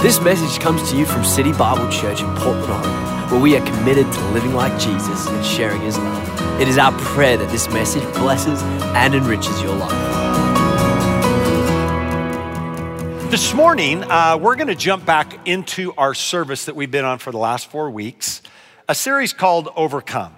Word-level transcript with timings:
This 0.00 0.20
message 0.20 0.60
comes 0.60 0.88
to 0.92 0.96
you 0.96 1.04
from 1.04 1.24
City 1.24 1.52
Bible 1.52 1.90
Church 1.90 2.20
in 2.20 2.32
Portland, 2.36 2.70
Oregon, 2.70 3.30
where 3.32 3.40
we 3.40 3.56
are 3.56 3.66
committed 3.66 4.10
to 4.12 4.24
living 4.28 4.54
like 4.54 4.78
Jesus 4.78 5.26
and 5.26 5.44
sharing 5.44 5.80
his 5.80 5.98
love. 5.98 6.60
It 6.60 6.68
is 6.68 6.78
our 6.78 6.92
prayer 7.00 7.36
that 7.36 7.50
this 7.50 7.68
message 7.70 8.04
blesses 8.14 8.62
and 8.62 9.12
enriches 9.12 9.60
your 9.60 9.74
life. 9.74 9.90
This 13.32 13.52
morning, 13.52 14.04
uh, 14.04 14.38
we're 14.40 14.54
going 14.54 14.68
to 14.68 14.76
jump 14.76 15.04
back 15.04 15.48
into 15.48 15.92
our 15.94 16.14
service 16.14 16.66
that 16.66 16.76
we've 16.76 16.92
been 16.92 17.04
on 17.04 17.18
for 17.18 17.32
the 17.32 17.38
last 17.38 17.68
four 17.68 17.90
weeks, 17.90 18.40
a 18.88 18.94
series 18.94 19.32
called 19.32 19.68
Overcome. 19.74 20.36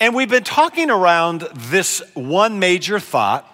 And 0.00 0.14
we've 0.14 0.28
been 0.28 0.44
talking 0.44 0.90
around 0.90 1.48
this 1.54 2.02
one 2.12 2.58
major 2.58 3.00
thought 3.00 3.48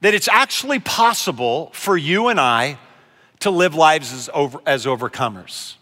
that 0.00 0.14
it's 0.14 0.28
actually 0.28 0.78
possible 0.78 1.70
for 1.74 1.94
you 1.94 2.28
and 2.28 2.40
I 2.40 2.78
to 3.42 3.50
live 3.50 3.74
lives 3.74 4.12
as, 4.12 4.30
over, 4.32 4.60
as 4.66 4.86
overcomers. 4.86 5.74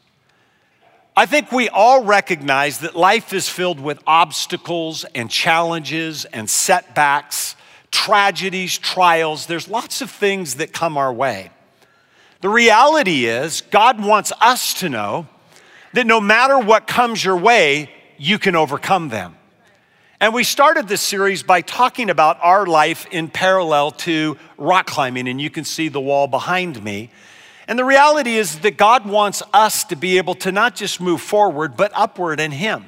I 1.16 1.26
think 1.26 1.52
we 1.52 1.68
all 1.68 2.04
recognize 2.04 2.78
that 2.80 2.94
life 2.96 3.32
is 3.32 3.48
filled 3.48 3.80
with 3.80 4.00
obstacles 4.06 5.04
and 5.14 5.30
challenges 5.30 6.24
and 6.24 6.48
setbacks, 6.48 7.56
tragedies, 7.90 8.78
trials. 8.78 9.46
There's 9.46 9.68
lots 9.68 10.00
of 10.00 10.10
things 10.10 10.56
that 10.56 10.72
come 10.72 10.96
our 10.96 11.12
way. 11.12 11.50
The 12.40 12.48
reality 12.48 13.26
is, 13.26 13.60
God 13.60 14.02
wants 14.02 14.32
us 14.40 14.74
to 14.74 14.88
know 14.88 15.26
that 15.92 16.06
no 16.06 16.20
matter 16.20 16.58
what 16.58 16.86
comes 16.86 17.22
your 17.22 17.36
way, 17.36 17.90
you 18.16 18.38
can 18.38 18.56
overcome 18.56 19.08
them. 19.08 19.36
And 20.20 20.32
we 20.32 20.44
started 20.44 20.86
this 20.86 21.00
series 21.00 21.42
by 21.42 21.62
talking 21.62 22.10
about 22.10 22.38
our 22.42 22.66
life 22.66 23.06
in 23.10 23.28
parallel 23.28 23.90
to 23.92 24.36
rock 24.58 24.86
climbing, 24.86 25.28
and 25.28 25.40
you 25.40 25.50
can 25.50 25.64
see 25.64 25.88
the 25.88 26.00
wall 26.00 26.26
behind 26.26 26.82
me. 26.84 27.10
And 27.70 27.78
the 27.78 27.84
reality 27.84 28.36
is 28.36 28.58
that 28.58 28.76
God 28.76 29.06
wants 29.06 29.44
us 29.54 29.84
to 29.84 29.96
be 29.96 30.18
able 30.18 30.34
to 30.34 30.50
not 30.50 30.74
just 30.74 31.00
move 31.00 31.20
forward, 31.20 31.76
but 31.76 31.92
upward 31.94 32.40
in 32.40 32.50
Him. 32.50 32.84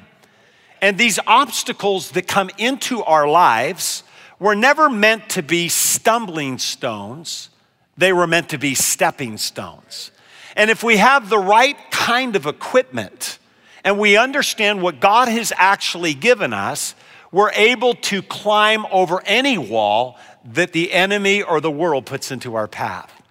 And 0.81 0.97
these 0.97 1.19
obstacles 1.25 2.11
that 2.11 2.27
come 2.27 2.49
into 2.57 3.01
our 3.01 3.25
lives 3.25 4.03
were 4.39 4.55
never 4.55 4.89
meant 4.89 5.29
to 5.29 5.41
be 5.41 5.69
stumbling 5.69 6.57
stones, 6.57 7.49
they 7.95 8.11
were 8.11 8.27
meant 8.27 8.49
to 8.49 8.57
be 8.57 8.75
stepping 8.75 9.37
stones. 9.37 10.11
And 10.57 10.69
if 10.69 10.83
we 10.83 10.97
have 10.97 11.29
the 11.29 11.39
right 11.39 11.77
kind 11.89 12.35
of 12.35 12.45
equipment 12.45 13.39
and 13.85 13.97
we 13.97 14.17
understand 14.17 14.81
what 14.81 14.99
God 14.99 15.29
has 15.29 15.53
actually 15.55 16.13
given 16.13 16.51
us, 16.51 16.93
we're 17.31 17.51
able 17.53 17.93
to 17.93 18.21
climb 18.21 18.85
over 18.91 19.21
any 19.25 19.57
wall 19.57 20.19
that 20.43 20.73
the 20.73 20.91
enemy 20.91 21.41
or 21.41 21.61
the 21.61 21.71
world 21.71 22.05
puts 22.05 22.31
into 22.31 22.55
our 22.55 22.67
path. 22.67 23.22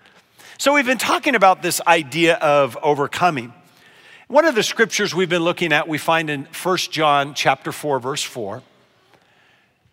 So 0.62 0.74
we've 0.74 0.86
been 0.86 0.96
talking 0.96 1.34
about 1.34 1.60
this 1.60 1.80
idea 1.88 2.36
of 2.36 2.78
overcoming. 2.84 3.52
One 4.28 4.44
of 4.44 4.54
the 4.54 4.62
scriptures 4.62 5.12
we've 5.12 5.28
been 5.28 5.42
looking 5.42 5.72
at 5.72 5.88
we 5.88 5.98
find 5.98 6.30
in 6.30 6.44
1 6.44 6.76
John 6.92 7.34
chapter 7.34 7.72
4 7.72 7.98
verse 7.98 8.22
4. 8.22 8.62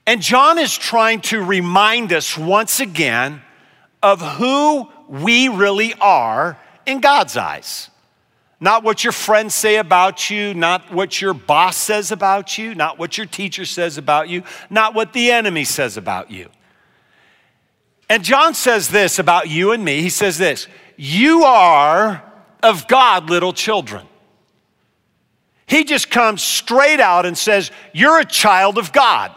And 0.05 0.21
John 0.21 0.59
is 0.59 0.77
trying 0.77 1.21
to 1.21 1.43
remind 1.43 2.13
us 2.13 2.37
once 2.37 2.79
again 2.79 3.41
of 4.03 4.21
who 4.21 4.87
we 5.07 5.47
really 5.47 5.95
are 5.95 6.55
in 6.85 7.01
God's 7.01 7.35
eyes. 7.35 7.89
Not 8.59 8.83
what 8.83 9.03
your 9.03 9.13
friends 9.13 9.55
say 9.55 9.77
about 9.77 10.29
you, 10.29 10.53
not 10.53 10.93
what 10.93 11.19
your 11.19 11.33
boss 11.33 11.77
says 11.77 12.11
about 12.11 12.59
you, 12.59 12.75
not 12.75 12.99
what 12.99 13.17
your 13.17 13.25
teacher 13.25 13.65
says 13.65 13.97
about 13.97 14.29
you, 14.29 14.43
not 14.69 14.93
what 14.93 15.13
the 15.13 15.31
enemy 15.31 15.63
says 15.63 15.97
about 15.97 16.29
you. 16.29 16.47
And 18.09 18.23
John 18.23 18.55
says 18.55 18.89
this 18.89 19.19
about 19.19 19.49
you 19.49 19.71
and 19.71 19.85
me. 19.85 20.01
He 20.01 20.09
says 20.09 20.37
this 20.37 20.67
You 20.97 21.43
are 21.43 22.23
of 22.63 22.87
God, 22.87 23.29
little 23.29 23.53
children. 23.53 24.05
He 25.67 25.83
just 25.83 26.09
comes 26.09 26.41
straight 26.41 26.99
out 26.99 27.27
and 27.27 27.37
says, 27.37 27.69
You're 27.93 28.19
a 28.19 28.25
child 28.25 28.79
of 28.79 28.91
God. 28.91 29.31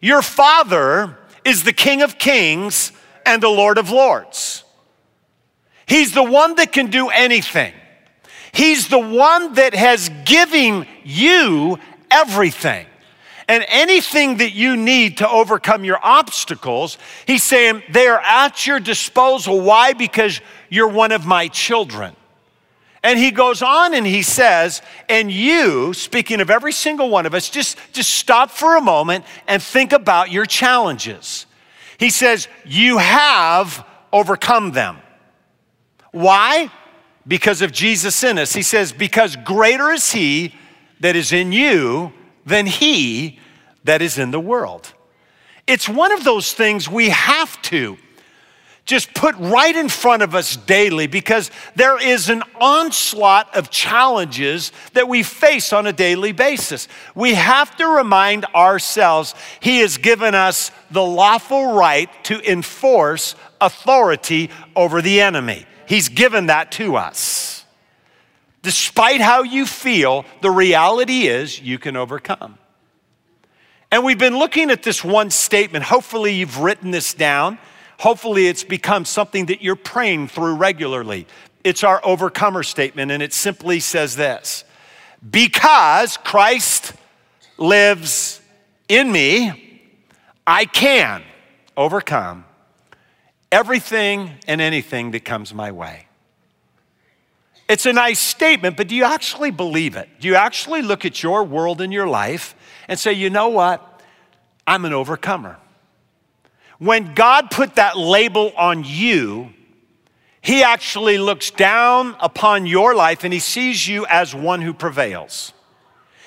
Your 0.00 0.22
father 0.22 1.18
is 1.44 1.64
the 1.64 1.72
King 1.72 2.00
of 2.00 2.18
Kings 2.18 2.92
and 3.26 3.42
the 3.42 3.48
Lord 3.48 3.76
of 3.76 3.90
Lords. 3.90 4.64
He's 5.86 6.12
the 6.14 6.22
one 6.22 6.56
that 6.56 6.72
can 6.72 6.90
do 6.90 7.08
anything. 7.10 7.74
He's 8.52 8.88
the 8.88 8.98
one 8.98 9.54
that 9.54 9.74
has 9.74 10.10
given 10.24 10.86
you 11.04 11.78
everything 12.10 12.86
and 13.48 13.64
anything 13.68 14.38
that 14.38 14.52
you 14.52 14.76
need 14.76 15.18
to 15.18 15.28
overcome 15.28 15.84
your 15.84 15.98
obstacles, 16.02 16.98
he's 17.26 17.42
saying 17.42 17.82
they 17.90 18.06
are 18.06 18.20
at 18.20 18.66
your 18.66 18.80
disposal. 18.80 19.60
Why? 19.60 19.92
Because 19.92 20.40
you're 20.70 20.88
one 20.88 21.12
of 21.12 21.26
my 21.26 21.48
children. 21.48 22.16
And 23.02 23.18
he 23.18 23.32
goes 23.32 23.60
on 23.60 23.92
and 23.92 24.06
he 24.06 24.22
says, 24.22 24.80
and 25.10 25.30
you, 25.30 25.92
speaking 25.92 26.40
of 26.40 26.48
every 26.48 26.72
single 26.72 27.10
one 27.10 27.26
of 27.26 27.34
us, 27.34 27.50
just, 27.50 27.76
just 27.92 28.08
stop 28.08 28.50
for 28.50 28.78
a 28.78 28.80
moment 28.80 29.26
and 29.46 29.62
think 29.62 29.92
about 29.92 30.32
your 30.32 30.46
challenges. 30.46 31.44
He 31.98 32.08
says, 32.08 32.48
you 32.64 32.96
have 32.96 33.86
overcome 34.10 34.72
them. 34.72 34.96
Why? 36.12 36.70
Because 37.28 37.60
of 37.60 37.72
Jesus 37.72 38.24
in 38.24 38.38
us. 38.38 38.54
He 38.54 38.62
says, 38.62 38.90
because 38.90 39.36
greater 39.36 39.90
is 39.90 40.12
he 40.12 40.54
that 41.00 41.14
is 41.14 41.30
in 41.30 41.52
you 41.52 42.10
than 42.46 42.66
he 42.66 43.38
that 43.84 44.02
is 44.02 44.18
in 44.18 44.30
the 44.30 44.40
world. 44.40 44.92
It's 45.66 45.88
one 45.88 46.12
of 46.12 46.24
those 46.24 46.52
things 46.52 46.88
we 46.88 47.08
have 47.10 47.60
to 47.62 47.96
just 48.84 49.14
put 49.14 49.34
right 49.36 49.74
in 49.74 49.88
front 49.88 50.22
of 50.22 50.34
us 50.34 50.56
daily 50.56 51.06
because 51.06 51.50
there 51.74 52.00
is 52.00 52.28
an 52.28 52.42
onslaught 52.60 53.54
of 53.56 53.70
challenges 53.70 54.72
that 54.92 55.08
we 55.08 55.22
face 55.22 55.72
on 55.72 55.86
a 55.86 55.92
daily 55.92 56.32
basis. 56.32 56.86
We 57.14 57.34
have 57.34 57.74
to 57.76 57.86
remind 57.86 58.44
ourselves 58.46 59.34
He 59.60 59.78
has 59.78 59.96
given 59.96 60.34
us 60.34 60.70
the 60.90 61.02
lawful 61.02 61.72
right 61.72 62.10
to 62.24 62.50
enforce 62.50 63.34
authority 63.60 64.50
over 64.76 65.00
the 65.00 65.20
enemy. 65.20 65.64
He's 65.86 66.08
given 66.10 66.46
that 66.46 66.70
to 66.72 66.96
us. 66.96 67.63
Despite 68.64 69.20
how 69.20 69.42
you 69.42 69.66
feel, 69.66 70.24
the 70.40 70.50
reality 70.50 71.26
is 71.26 71.60
you 71.60 71.78
can 71.78 71.96
overcome. 71.96 72.58
And 73.92 74.02
we've 74.02 74.18
been 74.18 74.38
looking 74.38 74.70
at 74.70 74.82
this 74.82 75.04
one 75.04 75.28
statement. 75.28 75.84
Hopefully, 75.84 76.32
you've 76.32 76.58
written 76.58 76.90
this 76.90 77.12
down. 77.12 77.58
Hopefully, 77.98 78.48
it's 78.48 78.64
become 78.64 79.04
something 79.04 79.46
that 79.46 79.60
you're 79.60 79.76
praying 79.76 80.28
through 80.28 80.54
regularly. 80.54 81.26
It's 81.62 81.84
our 81.84 82.00
overcomer 82.06 82.62
statement, 82.62 83.12
and 83.12 83.22
it 83.22 83.34
simply 83.34 83.80
says 83.80 84.16
this 84.16 84.64
Because 85.30 86.16
Christ 86.16 86.94
lives 87.58 88.40
in 88.88 89.12
me, 89.12 89.82
I 90.46 90.64
can 90.64 91.22
overcome 91.76 92.46
everything 93.52 94.30
and 94.48 94.62
anything 94.62 95.10
that 95.10 95.26
comes 95.26 95.52
my 95.52 95.70
way. 95.70 96.03
It's 97.68 97.86
a 97.86 97.92
nice 97.92 98.18
statement, 98.18 98.76
but 98.76 98.88
do 98.88 98.94
you 98.94 99.04
actually 99.04 99.50
believe 99.50 99.96
it? 99.96 100.08
Do 100.20 100.28
you 100.28 100.34
actually 100.34 100.82
look 100.82 101.04
at 101.04 101.22
your 101.22 101.44
world 101.44 101.80
and 101.80 101.92
your 101.92 102.06
life 102.06 102.54
and 102.88 102.98
say, 102.98 103.12
you 103.12 103.30
know 103.30 103.48
what? 103.48 104.02
I'm 104.66 104.84
an 104.84 104.92
overcomer. 104.92 105.56
When 106.78 107.14
God 107.14 107.50
put 107.50 107.76
that 107.76 107.96
label 107.96 108.52
on 108.56 108.84
you, 108.84 109.50
He 110.42 110.62
actually 110.62 111.16
looks 111.16 111.50
down 111.50 112.16
upon 112.20 112.66
your 112.66 112.94
life 112.94 113.24
and 113.24 113.32
He 113.32 113.38
sees 113.38 113.88
you 113.88 114.04
as 114.06 114.34
one 114.34 114.60
who 114.60 114.74
prevails. 114.74 115.52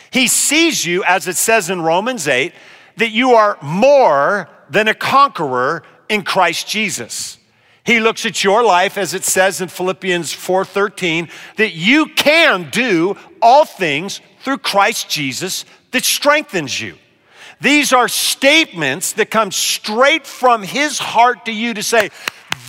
He 0.09 0.27
sees 0.27 0.85
you, 0.85 1.03
as 1.03 1.27
it 1.27 1.35
says 1.35 1.69
in 1.69 1.81
Romans 1.81 2.27
8, 2.27 2.53
that 2.95 3.11
you 3.11 3.33
are 3.33 3.57
more 3.61 4.49
than 4.69 4.87
a 4.87 4.93
conqueror 4.93 5.83
in 6.09 6.23
Christ 6.23 6.67
Jesus. 6.67 7.37
He 7.87 8.01
looks 8.01 8.25
at 8.25 8.43
your 8.43 8.65
life 8.65 8.97
as 8.97 9.13
it 9.13 9.23
says 9.23 9.61
in 9.61 9.69
Philippians 9.69 10.33
4:13 10.33 11.29
that 11.55 11.71
you 11.71 12.07
can 12.07 12.69
do 12.69 13.15
all 13.41 13.63
things 13.63 14.19
through 14.43 14.57
Christ 14.57 15.07
Jesus 15.07 15.63
that 15.91 16.03
strengthens 16.03 16.81
you. 16.81 16.97
These 17.61 17.93
are 17.93 18.09
statements 18.09 19.13
that 19.13 19.31
come 19.31 19.51
straight 19.51 20.27
from 20.27 20.63
his 20.63 20.99
heart 20.99 21.45
to 21.45 21.53
you 21.53 21.73
to 21.75 21.81
say, 21.81 22.11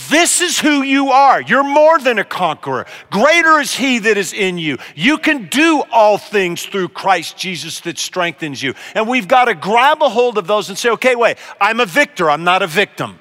this 0.07 0.39
is 0.39 0.57
who 0.57 0.83
you 0.83 1.09
are. 1.09 1.41
You're 1.41 1.63
more 1.63 1.99
than 1.99 2.17
a 2.17 2.23
conqueror. 2.23 2.85
Greater 3.11 3.59
is 3.59 3.75
He 3.75 3.99
that 3.99 4.17
is 4.17 4.33
in 4.33 4.57
you. 4.57 4.77
You 4.95 5.17
can 5.17 5.47
do 5.47 5.83
all 5.91 6.17
things 6.17 6.65
through 6.65 6.89
Christ 6.89 7.37
Jesus 7.37 7.81
that 7.81 7.99
strengthens 7.99 8.63
you. 8.63 8.73
And 8.95 9.07
we've 9.07 9.27
got 9.27 9.45
to 9.45 9.53
grab 9.53 10.01
a 10.01 10.09
hold 10.09 10.37
of 10.37 10.47
those 10.47 10.69
and 10.69 10.77
say, 10.77 10.89
okay, 10.91 11.15
wait, 11.15 11.37
I'm 11.59 11.79
a 11.79 11.85
victor, 11.85 12.29
I'm 12.29 12.43
not 12.43 12.63
a 12.63 12.67
victim. 12.67 13.19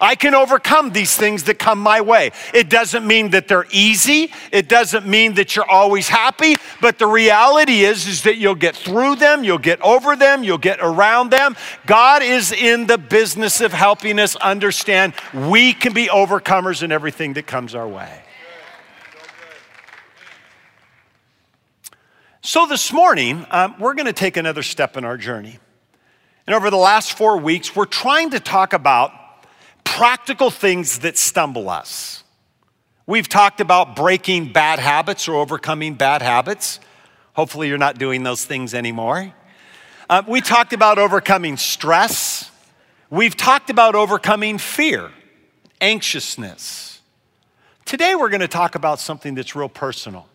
I 0.00 0.14
can 0.14 0.34
overcome 0.34 0.90
these 0.90 1.16
things 1.16 1.44
that 1.44 1.58
come 1.58 1.78
my 1.78 2.00
way. 2.00 2.32
It 2.52 2.68
doesn't 2.68 3.06
mean 3.06 3.30
that 3.30 3.48
they're 3.48 3.66
easy. 3.70 4.32
It 4.52 4.68
doesn't 4.68 5.06
mean 5.06 5.34
that 5.34 5.54
you're 5.54 5.68
always 5.68 6.08
happy, 6.08 6.56
but 6.80 6.98
the 6.98 7.06
reality 7.06 7.84
is 7.84 8.06
is 8.06 8.22
that 8.22 8.36
you'll 8.36 8.54
get 8.54 8.76
through 8.76 9.16
them, 9.16 9.44
you'll 9.44 9.58
get 9.58 9.80
over 9.82 10.16
them, 10.16 10.42
you'll 10.42 10.58
get 10.58 10.80
around 10.80 11.30
them. 11.30 11.56
God 11.86 12.22
is 12.22 12.52
in 12.52 12.86
the 12.86 12.98
business 12.98 13.60
of 13.60 13.72
helping 13.72 14.18
us 14.18 14.36
understand 14.36 15.14
we 15.32 15.72
can 15.72 15.92
be 15.92 16.06
overcomers 16.06 16.82
in 16.82 16.92
everything 16.92 17.34
that 17.34 17.46
comes 17.46 17.74
our 17.74 17.88
way. 17.88 18.22
So 22.46 22.66
this 22.66 22.92
morning, 22.92 23.46
um, 23.50 23.74
we're 23.78 23.94
going 23.94 24.04
to 24.04 24.12
take 24.12 24.36
another 24.36 24.62
step 24.62 24.98
in 24.98 25.04
our 25.04 25.16
journey. 25.16 25.58
And 26.46 26.54
over 26.54 26.68
the 26.68 26.76
last 26.76 27.16
four 27.16 27.38
weeks, 27.38 27.74
we're 27.74 27.86
trying 27.86 28.30
to 28.30 28.40
talk 28.40 28.74
about 28.74 29.12
practical 29.84 30.50
things 30.50 31.00
that 31.00 31.16
stumble 31.16 31.68
us. 31.68 32.24
We've 33.06 33.28
talked 33.28 33.60
about 33.60 33.96
breaking 33.96 34.52
bad 34.52 34.78
habits 34.78 35.28
or 35.28 35.36
overcoming 35.36 35.94
bad 35.94 36.22
habits. 36.22 36.80
Hopefully, 37.34 37.68
you're 37.68 37.78
not 37.78 37.98
doing 37.98 38.22
those 38.22 38.44
things 38.44 38.74
anymore. 38.74 39.32
Uh, 40.08 40.22
we 40.26 40.40
talked 40.40 40.72
about 40.72 40.98
overcoming 40.98 41.56
stress. 41.56 42.50
We've 43.10 43.36
talked 43.36 43.70
about 43.70 43.94
overcoming 43.94 44.58
fear, 44.58 45.10
anxiousness. 45.80 47.00
Today, 47.84 48.14
we're 48.14 48.30
going 48.30 48.40
to 48.40 48.48
talk 48.48 48.74
about 48.74 49.00
something 49.00 49.34
that's 49.34 49.54
real 49.54 49.68
personal 49.68 50.26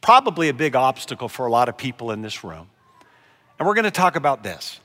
probably 0.00 0.48
a 0.48 0.54
big 0.54 0.74
obstacle 0.74 1.28
for 1.28 1.46
a 1.46 1.50
lot 1.50 1.68
of 1.68 1.76
people 1.76 2.10
in 2.10 2.22
this 2.22 2.42
room. 2.42 2.68
And 3.58 3.66
we're 3.66 3.74
going 3.74 3.84
to 3.84 3.90
talk 3.90 4.16
about 4.16 4.42
this 4.42 4.80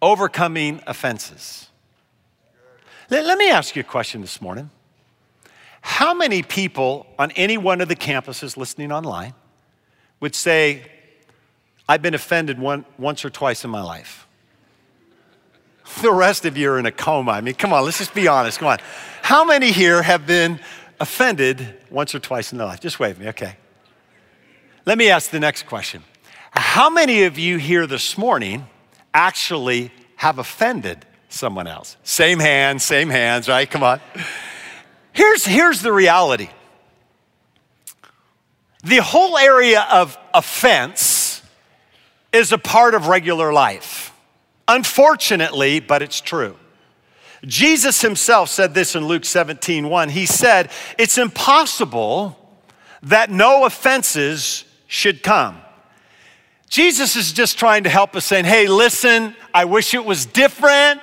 overcoming 0.00 0.80
offenses. 0.86 1.68
Let, 3.10 3.26
let, 3.26 3.38
me 3.38 3.50
ask 3.50 3.76
you 3.76 3.80
a 3.80 3.84
question 3.84 4.20
this 4.20 4.40
morning. 4.40 4.70
How 5.80 6.14
many 6.14 6.42
people 6.42 7.06
on 7.18 7.30
any 7.32 7.58
one 7.58 7.80
of 7.80 7.88
the 7.88 7.96
campuses 7.96 8.56
listening 8.56 8.92
online 8.92 9.34
would 10.20 10.34
say, 10.34 10.82
I've 11.88 12.02
been 12.02 12.14
offended 12.14 12.58
one, 12.58 12.84
once 12.98 13.24
or 13.24 13.30
twice 13.30 13.64
in 13.64 13.70
my 13.70 13.82
life? 13.82 14.26
The 16.00 16.12
rest 16.12 16.44
of 16.46 16.56
you 16.56 16.70
are 16.70 16.78
in 16.78 16.86
a 16.86 16.92
coma. 16.92 17.32
I 17.32 17.40
mean, 17.40 17.54
come 17.54 17.72
on, 17.72 17.84
let's 17.84 17.98
just 17.98 18.14
be 18.14 18.28
honest. 18.28 18.60
Come 18.60 18.68
on. 18.68 18.78
How 19.20 19.44
many 19.44 19.72
here 19.72 20.02
have 20.02 20.26
been 20.26 20.60
offended 21.00 21.76
once 21.90 22.14
or 22.14 22.20
twice 22.20 22.52
in 22.52 22.58
their 22.58 22.66
life? 22.66 22.80
Just 22.80 23.00
wave 23.00 23.18
me, 23.18 23.28
okay. 23.28 23.56
Let 24.86 24.98
me 24.98 25.10
ask 25.10 25.30
the 25.30 25.40
next 25.40 25.66
question 25.66 26.02
How 26.52 26.88
many 26.88 27.24
of 27.24 27.38
you 27.38 27.58
here 27.58 27.86
this 27.86 28.16
morning 28.16 28.66
actually 29.12 29.90
have 30.16 30.38
offended 30.38 31.04
someone 31.32 31.66
else? 31.66 31.96
Same 32.02 32.38
hands, 32.38 32.84
same 32.84 33.08
hands, 33.08 33.48
right? 33.48 33.70
Come 33.70 33.82
on. 33.82 34.00
Here's, 35.12 35.44
here's 35.44 35.82
the 35.82 35.92
reality 35.92 36.48
the 38.84 38.98
whole 38.98 39.38
area 39.38 39.86
of 39.92 40.18
offense 40.34 41.40
is 42.32 42.50
a 42.50 42.58
part 42.58 42.94
of 42.94 43.06
regular 43.06 43.52
life. 43.52 44.12
Unfortunately, 44.66 45.78
but 45.78 46.02
it's 46.02 46.20
true. 46.20 46.56
Jesus 47.44 48.00
himself 48.00 48.48
said 48.48 48.74
this 48.74 48.96
in 48.96 49.06
Luke 49.06 49.24
17 49.24 49.88
1. 49.88 50.08
He 50.08 50.26
said, 50.26 50.70
It's 50.98 51.18
impossible 51.18 52.38
that 53.02 53.30
no 53.30 53.64
offenses 53.64 54.64
should 54.86 55.22
come. 55.22 55.60
Jesus 56.68 57.16
is 57.16 57.32
just 57.32 57.58
trying 57.58 57.84
to 57.84 57.90
help 57.90 58.16
us 58.16 58.24
saying, 58.24 58.46
hey, 58.46 58.66
listen, 58.66 59.36
I 59.52 59.66
wish 59.66 59.92
it 59.92 60.04
was 60.04 60.24
different. 60.24 61.02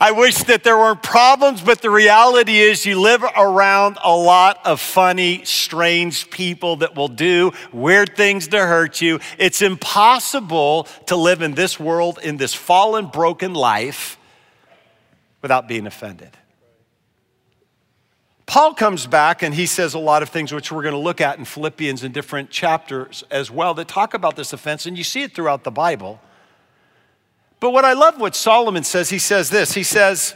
I 0.00 0.12
wish 0.12 0.36
that 0.44 0.64
there 0.64 0.76
weren't 0.76 1.02
problems, 1.02 1.62
but 1.62 1.80
the 1.80 1.90
reality 1.90 2.58
is 2.58 2.84
you 2.84 3.00
live 3.00 3.22
around 3.22 3.98
a 4.02 4.14
lot 4.14 4.58
of 4.64 4.80
funny, 4.80 5.44
strange 5.44 6.30
people 6.30 6.76
that 6.76 6.94
will 6.94 7.08
do 7.08 7.52
weird 7.72 8.16
things 8.16 8.48
to 8.48 8.58
hurt 8.58 9.00
you. 9.00 9.20
It's 9.38 9.62
impossible 9.62 10.84
to 11.06 11.16
live 11.16 11.42
in 11.42 11.54
this 11.54 11.80
world, 11.80 12.18
in 12.22 12.36
this 12.36 12.54
fallen, 12.54 13.06
broken 13.06 13.54
life, 13.54 14.18
without 15.42 15.68
being 15.68 15.86
offended. 15.86 16.30
Paul 18.46 18.74
comes 18.74 19.06
back 19.06 19.42
and 19.42 19.54
he 19.54 19.66
says 19.66 19.94
a 19.94 19.98
lot 19.98 20.22
of 20.22 20.28
things 20.28 20.52
which 20.52 20.70
we're 20.70 20.82
going 20.82 20.94
to 20.94 21.00
look 21.00 21.20
at 21.20 21.38
in 21.38 21.44
Philippians 21.44 22.04
in 22.04 22.12
different 22.12 22.48
chapters 22.50 23.24
as 23.30 23.50
well 23.50 23.74
that 23.74 23.88
talk 23.88 24.14
about 24.14 24.36
this 24.36 24.52
offense, 24.52 24.86
and 24.86 24.96
you 24.96 25.04
see 25.04 25.22
it 25.22 25.34
throughout 25.34 25.64
the 25.64 25.70
Bible. 25.70 26.20
But 27.60 27.70
what 27.70 27.84
I 27.84 27.94
love 27.94 28.20
what 28.20 28.34
Solomon 28.34 28.84
says, 28.84 29.10
he 29.10 29.18
says 29.18 29.50
this 29.50 29.74
he 29.74 29.82
says, 29.82 30.34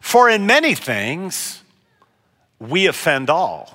For 0.00 0.28
in 0.28 0.46
many 0.46 0.74
things 0.74 1.62
we 2.58 2.86
offend 2.86 3.30
all. 3.30 3.74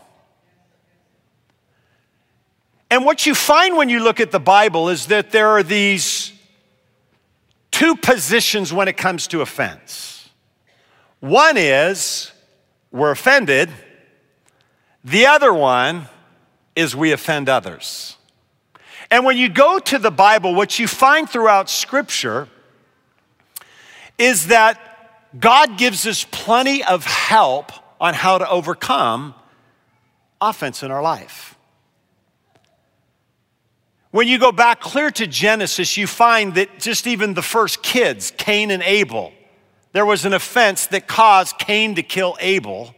And 2.90 3.06
what 3.06 3.26
you 3.26 3.34
find 3.34 3.76
when 3.76 3.90
you 3.90 4.04
look 4.04 4.20
at 4.20 4.32
the 4.32 4.40
Bible 4.40 4.90
is 4.90 5.08
that 5.08 5.32
there 5.32 5.50
are 5.50 5.64
these 5.64 6.32
two 7.72 7.96
positions 7.96 8.72
when 8.72 8.88
it 8.88 8.98
comes 8.98 9.26
to 9.28 9.42
offense. 9.42 10.30
One 11.20 11.58
is, 11.58 12.32
we're 12.92 13.10
offended. 13.10 13.72
The 15.04 15.26
other 15.26 15.52
one 15.52 16.08
is 16.76 16.96
we 16.96 17.12
offend 17.12 17.50
others. 17.50 18.16
And 19.10 19.26
when 19.26 19.38
you 19.38 19.50
go 19.50 19.80
to 19.80 19.98
the 19.98 20.12
Bible, 20.12 20.54
what 20.54 20.78
you 20.78 20.88
find 20.88 21.28
throughout 21.28 21.70
Scripture 21.70 22.48
is 24.18 24.48
that 24.48 24.80
God 25.40 25.78
gives 25.78 26.06
us 26.06 26.26
plenty 26.30 26.84
of 26.84 27.06
help 27.06 27.72
on 28.00 28.14
how 28.14 28.38
to 28.38 28.50
overcome 28.50 29.34
offense 30.40 30.84
in 30.84 30.92
our 30.92 31.02
life. 31.02 31.58
When 34.12 34.28
you 34.28 34.38
go 34.38 34.52
back 34.52 34.80
clear 34.80 35.10
to 35.12 35.26
Genesis, 35.26 35.98
you 35.98 36.06
find 36.06 36.54
that 36.56 36.80
just 36.80 37.08
even 37.08 37.34
the 37.34 37.42
first 37.42 37.82
kids, 37.82 38.32
Cain 38.38 38.70
and 38.70 38.84
Abel, 38.84 39.34
there 39.92 40.06
was 40.06 40.26
an 40.26 40.34
offense 40.34 40.86
that 40.88 41.08
caused 41.08 41.58
Cain 41.58 41.96
to 41.96 42.04
kill 42.04 42.38
Abel. 42.40 42.94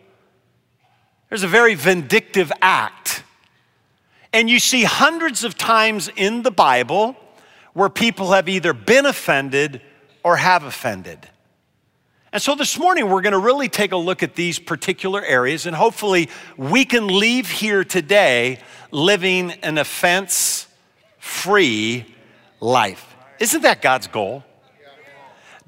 There's 1.30 1.44
a 1.44 1.48
very 1.48 1.76
vindictive 1.76 2.52
act. 2.62 3.24
And 4.34 4.50
you 4.50 4.60
see 4.60 4.84
hundreds 4.84 5.46
of 5.46 5.58
times 5.58 6.10
in 6.18 6.42
the 6.42 6.52
Bible 6.52 7.16
where 7.72 7.90
people 7.90 8.34
have 8.34 8.50
either 8.50 8.74
been 8.74 9.06
offended 9.06 9.82
or 10.26 10.38
have 10.38 10.64
offended. 10.64 11.20
And 12.34 12.42
so 12.42 12.56
this 12.56 12.80
morning, 12.80 13.08
we're 13.08 13.22
going 13.22 13.34
to 13.34 13.38
really 13.38 13.70
take 13.70 13.92
a 13.92 13.98
look 13.98 14.24
at 14.24 14.34
these 14.34 14.58
particular 14.58 15.24
areas, 15.24 15.68
and 15.68 15.76
hopefully, 15.76 16.30
we 16.58 16.84
can 16.84 17.08
leave 17.08 17.48
here 17.48 17.84
today 17.84 18.60
living 18.90 19.52
an 19.52 19.78
offense 19.78 20.66
free 21.20 22.08
life. 22.60 23.16
Isn't 23.40 23.62
that 23.62 23.84
God's 23.84 24.08
goal? 24.08 24.44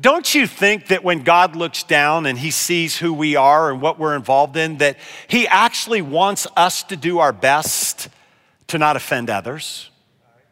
Don't 0.01 0.33
you 0.33 0.47
think 0.47 0.87
that 0.87 1.03
when 1.03 1.21
God 1.21 1.55
looks 1.55 1.83
down 1.83 2.25
and 2.25 2.37
he 2.37 2.49
sees 2.49 2.97
who 2.97 3.13
we 3.13 3.35
are 3.35 3.71
and 3.71 3.79
what 3.79 3.99
we're 3.99 4.15
involved 4.15 4.57
in, 4.57 4.77
that 4.79 4.97
he 5.27 5.47
actually 5.47 6.01
wants 6.01 6.47
us 6.57 6.81
to 6.83 6.95
do 6.95 7.19
our 7.19 7.31
best 7.31 8.09
to 8.67 8.79
not 8.79 8.95
offend 8.95 9.29
others? 9.29 9.91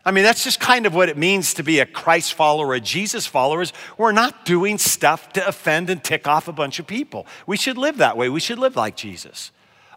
I 0.07 0.12
mean, 0.12 0.24
that's 0.24 0.43
just 0.43 0.59
kind 0.59 0.85
of 0.85 0.93
what 0.93 1.09
it 1.09 1.17
means 1.17 1.55
to 1.55 1.63
be 1.63 1.79
a 1.79 1.85
Christ 1.85 2.35
follower, 2.35 2.75
a 2.75 2.79
Jesus 2.79 3.25
follower, 3.25 3.63
is 3.63 3.74
we're 3.97 4.12
not 4.12 4.45
doing 4.45 4.77
stuff 4.77 5.33
to 5.33 5.47
offend 5.47 5.89
and 5.89 6.03
tick 6.03 6.27
off 6.27 6.47
a 6.47 6.53
bunch 6.53 6.77
of 6.77 6.85
people. 6.85 7.25
We 7.47 7.57
should 7.57 7.77
live 7.77 7.97
that 7.97 8.15
way. 8.15 8.29
We 8.29 8.39
should 8.39 8.59
live 8.59 8.75
like 8.75 8.95
Jesus. 8.95 9.51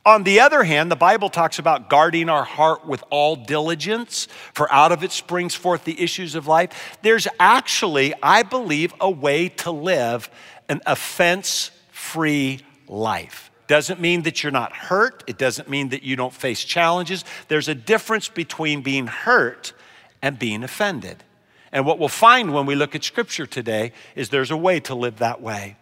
On 0.07 0.23
the 0.23 0.41
other 0.41 0.65
hand, 0.65 0.91
the 0.91 0.97
Bible 0.97 1.29
talks 1.29 1.59
about 1.59 1.91
guarding 1.91 2.31
our 2.31 2.45
heart 2.45 2.87
with 2.87 3.05
all 3.11 3.37
diligence, 3.37 4.29
for 4.55 4.73
out 4.73 4.93
of 4.93 5.05
it 5.05 5.13
springs 5.13 5.55
forth 5.55 5.85
the 5.85 6.01
issues 6.01 6.35
of 6.35 6.47
life. 6.47 6.99
There's 7.03 7.29
actually, 7.39 8.15
I 8.23 8.45
believe, 8.45 8.95
a 9.01 9.11
way 9.11 9.51
to 9.51 9.71
live 9.71 10.31
an 10.71 10.81
offense 10.87 11.71
free 11.91 12.61
life. 12.87 13.51
Doesn't 13.67 14.01
mean 14.01 14.23
that 14.23 14.43
you're 14.43 14.51
not 14.51 14.73
hurt, 14.73 15.25
it 15.27 15.37
doesn't 15.37 15.69
mean 15.69 15.91
that 15.91 16.03
you 16.03 16.17
don't 16.17 16.33
face 16.33 16.65
challenges. 16.65 17.27
There's 17.49 17.69
a 17.69 17.75
difference 17.75 18.31
between 18.31 18.81
being 18.81 19.07
hurt 19.07 19.75
and 20.23 20.39
being 20.39 20.63
offended. 20.63 21.25
And 21.73 21.85
what 21.85 21.99
we'll 21.99 22.09
find 22.09 22.55
when 22.55 22.67
we 22.67 22.75
look 22.75 22.95
at 22.95 23.05
Scripture 23.05 23.47
today 23.47 23.93
is 24.17 24.31
there's 24.31 24.51
a 24.51 24.57
way 24.57 24.81
to 24.81 24.95
live 24.95 25.19
that 25.19 25.41
way. 25.41 25.77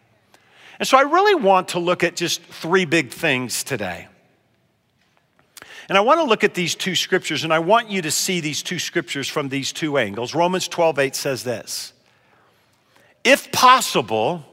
And 0.79 0.87
so 0.87 0.99
I 0.99 1.03
really 1.03 1.35
want 1.35 1.69
to 1.69 1.79
look 1.79 2.05
at 2.05 2.17
just 2.17 2.43
three 2.43 2.85
big 2.85 3.11
things 3.11 3.65
today. 3.65 4.09
And 5.89 5.97
I 5.97 6.01
want 6.01 6.19
to 6.19 6.25
look 6.25 6.43
at 6.43 6.55
these 6.55 6.75
two 6.75 6.97
scriptures, 6.97 7.45
and 7.45 7.53
I 7.53 7.61
want 7.61 7.91
you 7.91 8.03
to 8.03 8.11
see 8.11 8.41
these 8.41 8.63
two 8.63 8.79
scriptures 8.79 9.29
from 9.29 9.49
these 9.49 9.73
two 9.73 9.99
angles. 9.99 10.35
Romans 10.35 10.67
12, 10.67 10.99
8 10.99 11.15
says 11.15 11.45
this 11.45 11.93
If 13.23 13.53
possible, 13.53 14.45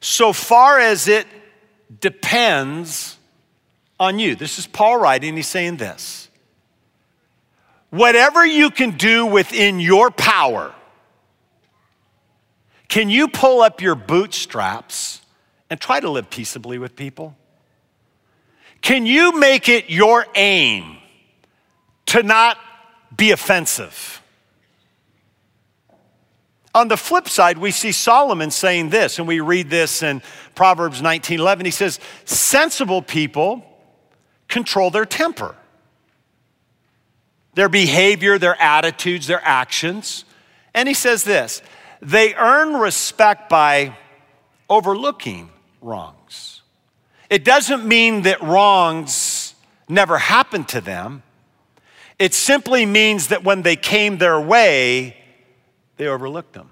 so 0.00 0.32
far 0.32 0.78
as 0.78 1.08
it 1.08 1.26
depends 2.00 3.18
on 3.98 4.18
you. 4.18 4.36
This 4.36 4.58
is 4.58 4.66
Paul 4.66 4.98
writing, 4.98 5.36
he's 5.36 5.48
saying 5.48 5.76
this. 5.78 6.28
Whatever 7.92 8.46
you 8.46 8.70
can 8.70 8.92
do 8.92 9.26
within 9.26 9.78
your 9.78 10.10
power, 10.10 10.74
can 12.88 13.10
you 13.10 13.28
pull 13.28 13.60
up 13.60 13.82
your 13.82 13.94
bootstraps 13.94 15.20
and 15.68 15.78
try 15.78 16.00
to 16.00 16.08
live 16.08 16.30
peaceably 16.30 16.78
with 16.78 16.96
people? 16.96 17.36
Can 18.80 19.04
you 19.04 19.38
make 19.38 19.68
it 19.68 19.90
your 19.90 20.24
aim 20.34 20.96
to 22.06 22.22
not 22.22 22.56
be 23.14 23.30
offensive? 23.30 24.22
On 26.74 26.88
the 26.88 26.96
flip 26.96 27.28
side, 27.28 27.58
we 27.58 27.72
see 27.72 27.92
Solomon 27.92 28.50
saying 28.50 28.88
this, 28.88 29.18
and 29.18 29.28
we 29.28 29.40
read 29.40 29.68
this 29.68 30.02
in 30.02 30.22
Proverbs 30.54 31.02
19:11. 31.02 31.66
He 31.66 31.70
says, 31.70 32.00
"Sensible 32.24 33.02
people 33.02 33.66
control 34.48 34.90
their 34.90 35.04
temper, 35.04 35.56
their 37.54 37.68
behavior, 37.68 38.38
their 38.38 38.60
attitudes, 38.60 39.26
their 39.26 39.42
actions. 39.44 40.24
And 40.74 40.88
he 40.88 40.94
says 40.94 41.24
this 41.24 41.62
they 42.00 42.34
earn 42.34 42.74
respect 42.74 43.48
by 43.48 43.96
overlooking 44.68 45.50
wrongs. 45.80 46.62
It 47.30 47.44
doesn't 47.44 47.86
mean 47.86 48.22
that 48.22 48.42
wrongs 48.42 49.54
never 49.88 50.18
happened 50.18 50.68
to 50.68 50.80
them. 50.80 51.22
It 52.18 52.34
simply 52.34 52.86
means 52.86 53.28
that 53.28 53.44
when 53.44 53.62
they 53.62 53.76
came 53.76 54.18
their 54.18 54.40
way, 54.40 55.16
they 55.96 56.06
overlooked 56.06 56.52
them. 56.52 56.70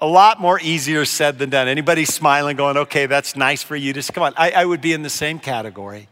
A 0.00 0.06
lot 0.06 0.40
more 0.40 0.60
easier 0.60 1.04
said 1.04 1.38
than 1.38 1.50
done. 1.50 1.66
Anybody 1.66 2.04
smiling, 2.04 2.56
going, 2.56 2.76
okay, 2.76 3.06
that's 3.06 3.34
nice 3.36 3.62
for 3.62 3.74
you 3.74 3.92
to 3.92 4.12
come 4.12 4.22
on. 4.22 4.32
I, 4.36 4.52
I 4.52 4.64
would 4.64 4.80
be 4.80 4.92
in 4.92 5.02
the 5.02 5.10
same 5.10 5.38
category. 5.38 6.08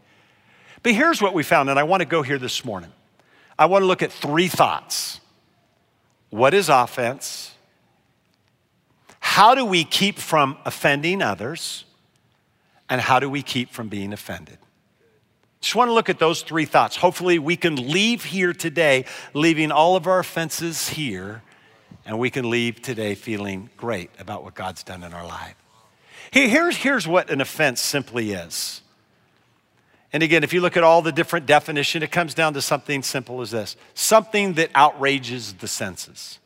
But 0.87 0.95
here's 0.95 1.21
what 1.21 1.33
we 1.33 1.43
found, 1.43 1.69
and 1.69 1.77
I 1.77 1.83
want 1.83 1.99
to 1.99 2.05
go 2.05 2.21
here 2.21 2.39
this 2.39 2.63
morning. 2.63 2.93
I 3.59 3.65
want 3.65 3.81
to 3.81 3.85
look 3.85 4.01
at 4.01 4.09
three 4.09 4.47
thoughts. 4.47 5.19
What 6.29 6.53
is 6.53 6.69
offense? 6.69 7.53
How 9.19 9.53
do 9.53 9.65
we 9.65 9.83
keep 9.83 10.17
from 10.17 10.57
offending 10.63 11.21
others? 11.21 11.83
And 12.89 13.01
how 13.01 13.19
do 13.19 13.29
we 13.29 13.41
keep 13.41 13.71
from 13.71 13.89
being 13.89 14.13
offended? 14.13 14.59
Just 15.59 15.75
want 15.75 15.89
to 15.89 15.93
look 15.93 16.07
at 16.07 16.19
those 16.19 16.41
three 16.41 16.63
thoughts. 16.63 16.95
Hopefully, 16.95 17.37
we 17.37 17.57
can 17.57 17.75
leave 17.75 18.23
here 18.23 18.53
today, 18.53 19.03
leaving 19.33 19.73
all 19.73 19.97
of 19.97 20.07
our 20.07 20.19
offenses 20.19 20.87
here, 20.87 21.43
and 22.05 22.17
we 22.17 22.29
can 22.29 22.49
leave 22.49 22.81
today 22.81 23.13
feeling 23.13 23.69
great 23.75 24.09
about 24.19 24.41
what 24.41 24.55
God's 24.55 24.83
done 24.83 25.03
in 25.03 25.13
our 25.13 25.27
life. 25.27 25.55
Here's, 26.31 26.77
here's 26.77 27.05
what 27.05 27.29
an 27.29 27.41
offense 27.41 27.81
simply 27.81 28.31
is. 28.31 28.83
And 30.13 30.23
again, 30.23 30.43
if 30.43 30.53
you 30.53 30.61
look 30.61 30.77
at 30.77 30.83
all 30.83 31.01
the 31.01 31.11
different 31.11 31.45
definition, 31.45 32.01
it 32.01 32.11
comes 32.11 32.33
down 32.33 32.53
to 32.53 32.61
something 32.61 33.03
simple 33.03 33.41
as 33.41 33.51
this 33.51 33.75
something 33.93 34.53
that 34.53 34.69
outrages 34.75 35.53
the 35.53 35.67
senses. 35.67 36.39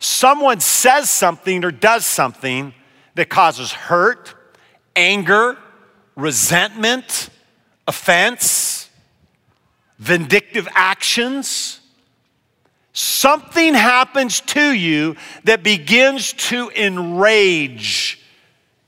Someone 0.00 0.60
says 0.60 1.10
something 1.10 1.64
or 1.64 1.70
does 1.70 2.04
something 2.06 2.74
that 3.14 3.28
causes 3.28 3.72
hurt, 3.72 4.34
anger, 4.94 5.58
resentment, 6.14 7.30
offense, 7.86 8.90
vindictive 9.98 10.68
actions. 10.72 11.80
Something 12.92 13.74
happens 13.74 14.40
to 14.40 14.72
you 14.72 15.16
that 15.44 15.62
begins 15.62 16.32
to 16.34 16.70
enrage 16.70 18.20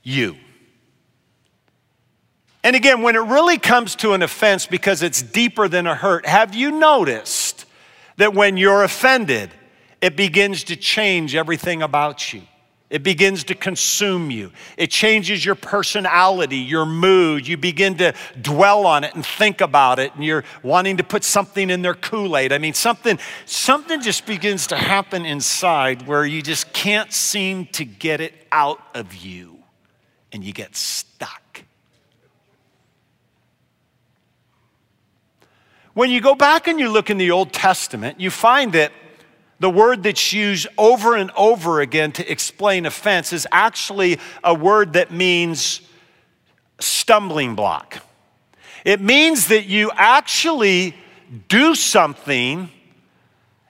you. 0.03 0.37
And 2.63 2.75
again, 2.75 3.01
when 3.01 3.15
it 3.15 3.21
really 3.21 3.57
comes 3.57 3.95
to 3.97 4.13
an 4.13 4.21
offense 4.21 4.67
because 4.67 5.01
it's 5.01 5.21
deeper 5.21 5.67
than 5.67 5.87
a 5.87 5.95
hurt, 5.95 6.25
have 6.25 6.53
you 6.53 6.71
noticed 6.71 7.65
that 8.17 8.33
when 8.33 8.55
you're 8.57 8.83
offended, 8.83 9.49
it 9.99 10.15
begins 10.15 10.63
to 10.65 10.75
change 10.75 11.35
everything 11.35 11.81
about 11.81 12.33
you? 12.33 12.43
It 12.91 13.03
begins 13.03 13.45
to 13.45 13.55
consume 13.55 14.29
you. 14.31 14.51
It 14.75 14.91
changes 14.91 15.45
your 15.45 15.55
personality, 15.55 16.57
your 16.57 16.85
mood. 16.85 17.47
You 17.47 17.55
begin 17.55 17.95
to 17.99 18.13
dwell 18.41 18.85
on 18.85 19.05
it 19.05 19.15
and 19.15 19.25
think 19.25 19.61
about 19.61 19.97
it, 19.97 20.13
and 20.13 20.25
you're 20.25 20.43
wanting 20.61 20.97
to 20.97 21.03
put 21.03 21.23
something 21.23 21.69
in 21.69 21.81
their 21.81 21.93
Kool-Aid. 21.93 22.51
I 22.51 22.57
mean, 22.57 22.73
something, 22.73 23.17
something 23.45 24.01
just 24.01 24.25
begins 24.25 24.67
to 24.67 24.75
happen 24.75 25.25
inside 25.25 26.05
where 26.05 26.25
you 26.25 26.41
just 26.41 26.73
can't 26.73 27.13
seem 27.13 27.65
to 27.67 27.85
get 27.85 28.19
it 28.19 28.33
out 28.51 28.81
of 28.93 29.15
you, 29.15 29.59
and 30.33 30.43
you 30.43 30.51
get 30.51 30.75
stuck. 30.75 31.40
When 35.93 36.09
you 36.09 36.21
go 36.21 36.35
back 36.35 36.67
and 36.67 36.79
you 36.79 36.89
look 36.89 37.09
in 37.09 37.17
the 37.17 37.31
Old 37.31 37.51
Testament, 37.51 38.19
you 38.19 38.31
find 38.31 38.71
that 38.73 38.93
the 39.59 39.69
word 39.69 40.03
that's 40.03 40.31
used 40.31 40.67
over 40.77 41.15
and 41.15 41.29
over 41.35 41.81
again 41.81 42.11
to 42.13 42.31
explain 42.31 42.85
offense 42.85 43.33
is 43.33 43.45
actually 43.51 44.17
a 44.43 44.53
word 44.53 44.93
that 44.93 45.11
means 45.11 45.81
stumbling 46.79 47.55
block. 47.55 47.99
It 48.85 49.01
means 49.01 49.47
that 49.47 49.65
you 49.65 49.91
actually 49.93 50.95
do 51.47 51.75
something 51.75 52.69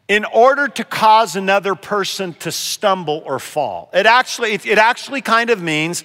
in 0.07 0.25
order 0.25 0.67
to 0.67 0.83
cause 0.83 1.35
another 1.35 1.73
person 1.73 2.33
to 2.35 2.51
stumble 2.51 3.23
or 3.25 3.39
fall. 3.39 3.89
It 3.93 4.05
actually, 4.05 4.53
it 4.53 4.77
actually 4.77 5.21
kind 5.21 5.49
of 5.49 5.61
means 5.61 6.03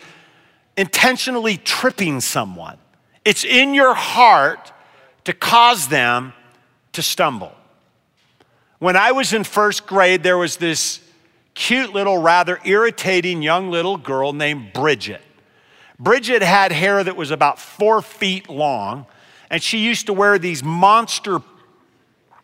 intentionally 0.77 1.59
tripping 1.59 2.21
someone. 2.21 2.79
It's 3.25 3.45
in 3.45 3.75
your 3.75 3.95
heart 3.95 4.73
to 5.27 5.33
cause 5.33 5.89
them 5.89 6.33
to 6.93 7.03
stumble. 7.03 7.53
When 8.79 8.97
I 8.97 9.11
was 9.11 9.33
in 9.33 9.43
first 9.43 9.85
grade, 9.85 10.23
there 10.23 10.39
was 10.39 10.57
this 10.57 11.01
cute 11.55 11.93
little, 11.93 12.19
rather 12.19 12.61
irritating 12.65 13.43
young 13.43 13.73
little 13.73 13.97
girl 13.97 14.33
named 14.33 14.73
Bridget. 14.73 15.21
Bridget 15.99 16.43
had 16.43 16.71
hair 16.71 17.03
that 17.03 17.17
was 17.17 17.33
about 17.33 17.59
four 17.59 18.03
feet 18.03 18.49
long, 18.49 19.07
and 19.51 19.61
she 19.61 19.79
used 19.79 20.07
to 20.07 20.13
wear 20.13 20.39
these 20.39 20.63
monster 20.63 21.41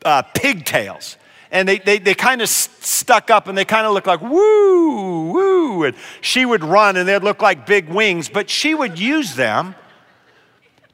uh, 0.05 0.23
pigtails. 0.35 1.17
And 1.53 1.69
they, 1.69 1.79
they, 1.79 2.01
they 2.01 2.15
kind 2.15 2.43
of 2.43 2.49
stuck 2.49 3.31
up 3.31 3.47
and 3.47 3.57
they 3.57 3.65
kind 3.65 3.87
of 3.87 3.93
looked 3.93 4.09
like 4.09 4.23
woo, 4.23 5.31
woo. 5.31 5.85
And 5.85 5.95
she 6.21 6.45
would 6.45 6.65
run 6.65 6.97
and 6.97 7.09
they'd 7.09 7.23
look 7.23 7.43
like 7.43 7.65
big 7.65 7.89
wings, 7.91 8.29
but 8.29 8.51
she 8.51 8.75
would 8.75 8.99
use 8.99 9.37
them 9.37 9.77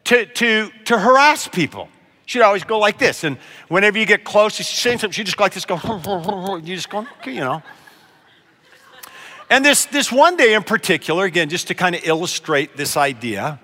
to, 0.08 0.24
to, 0.24 0.70
to 0.86 0.98
harass 0.98 1.48
people. 1.48 1.90
She'd 2.24 2.40
always 2.40 2.64
go 2.64 2.78
like 2.78 2.96
this. 2.96 3.24
And 3.24 3.36
whenever 3.68 3.98
you 3.98 4.06
get 4.06 4.24
close, 4.24 4.54
she's 4.54 4.66
saying 4.66 4.98
something, 4.98 5.12
she'd 5.12 5.26
just 5.26 5.36
go 5.36 5.44
like 5.44 5.52
this, 5.52 5.66
go, 5.66 5.76
you 6.64 6.74
just 6.76 6.88
go, 6.88 7.06
you 7.26 7.40
know. 7.40 7.62
And 9.50 9.62
this, 9.62 9.84
this 9.84 10.10
one 10.10 10.38
day 10.38 10.54
in 10.54 10.62
particular, 10.62 11.26
again, 11.26 11.50
just 11.50 11.68
to 11.68 11.74
kind 11.74 11.94
of 11.94 12.06
illustrate 12.06 12.74
this 12.74 12.96
idea, 12.96 13.60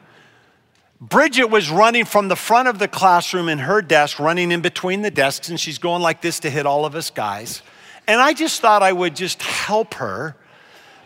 Bridget 1.01 1.47
was 1.47 1.71
running 1.71 2.05
from 2.05 2.29
the 2.29 2.37
front 2.37 2.69
of 2.69 2.79
the 2.79 2.89
classroom 2.89 3.49
in 3.49 3.61
her 3.61 3.81
desk, 3.81 4.19
running 4.19 4.53
in 4.53 4.61
between 4.61 5.01
the 5.01 5.11
desks, 5.11 5.49
and 5.49 5.59
she's 5.59 5.79
going 5.79 6.03
like 6.03 6.21
this 6.21 6.41
to 6.41 6.51
hit 6.51 6.67
all 6.67 6.85
of 6.85 6.95
us 6.95 7.09
guys. 7.09 7.63
And 8.07 8.21
I 8.21 8.35
just 8.35 8.61
thought 8.61 8.83
I 8.83 8.93
would 8.93 9.17
just 9.17 9.41
help 9.43 9.95
her 9.95 10.37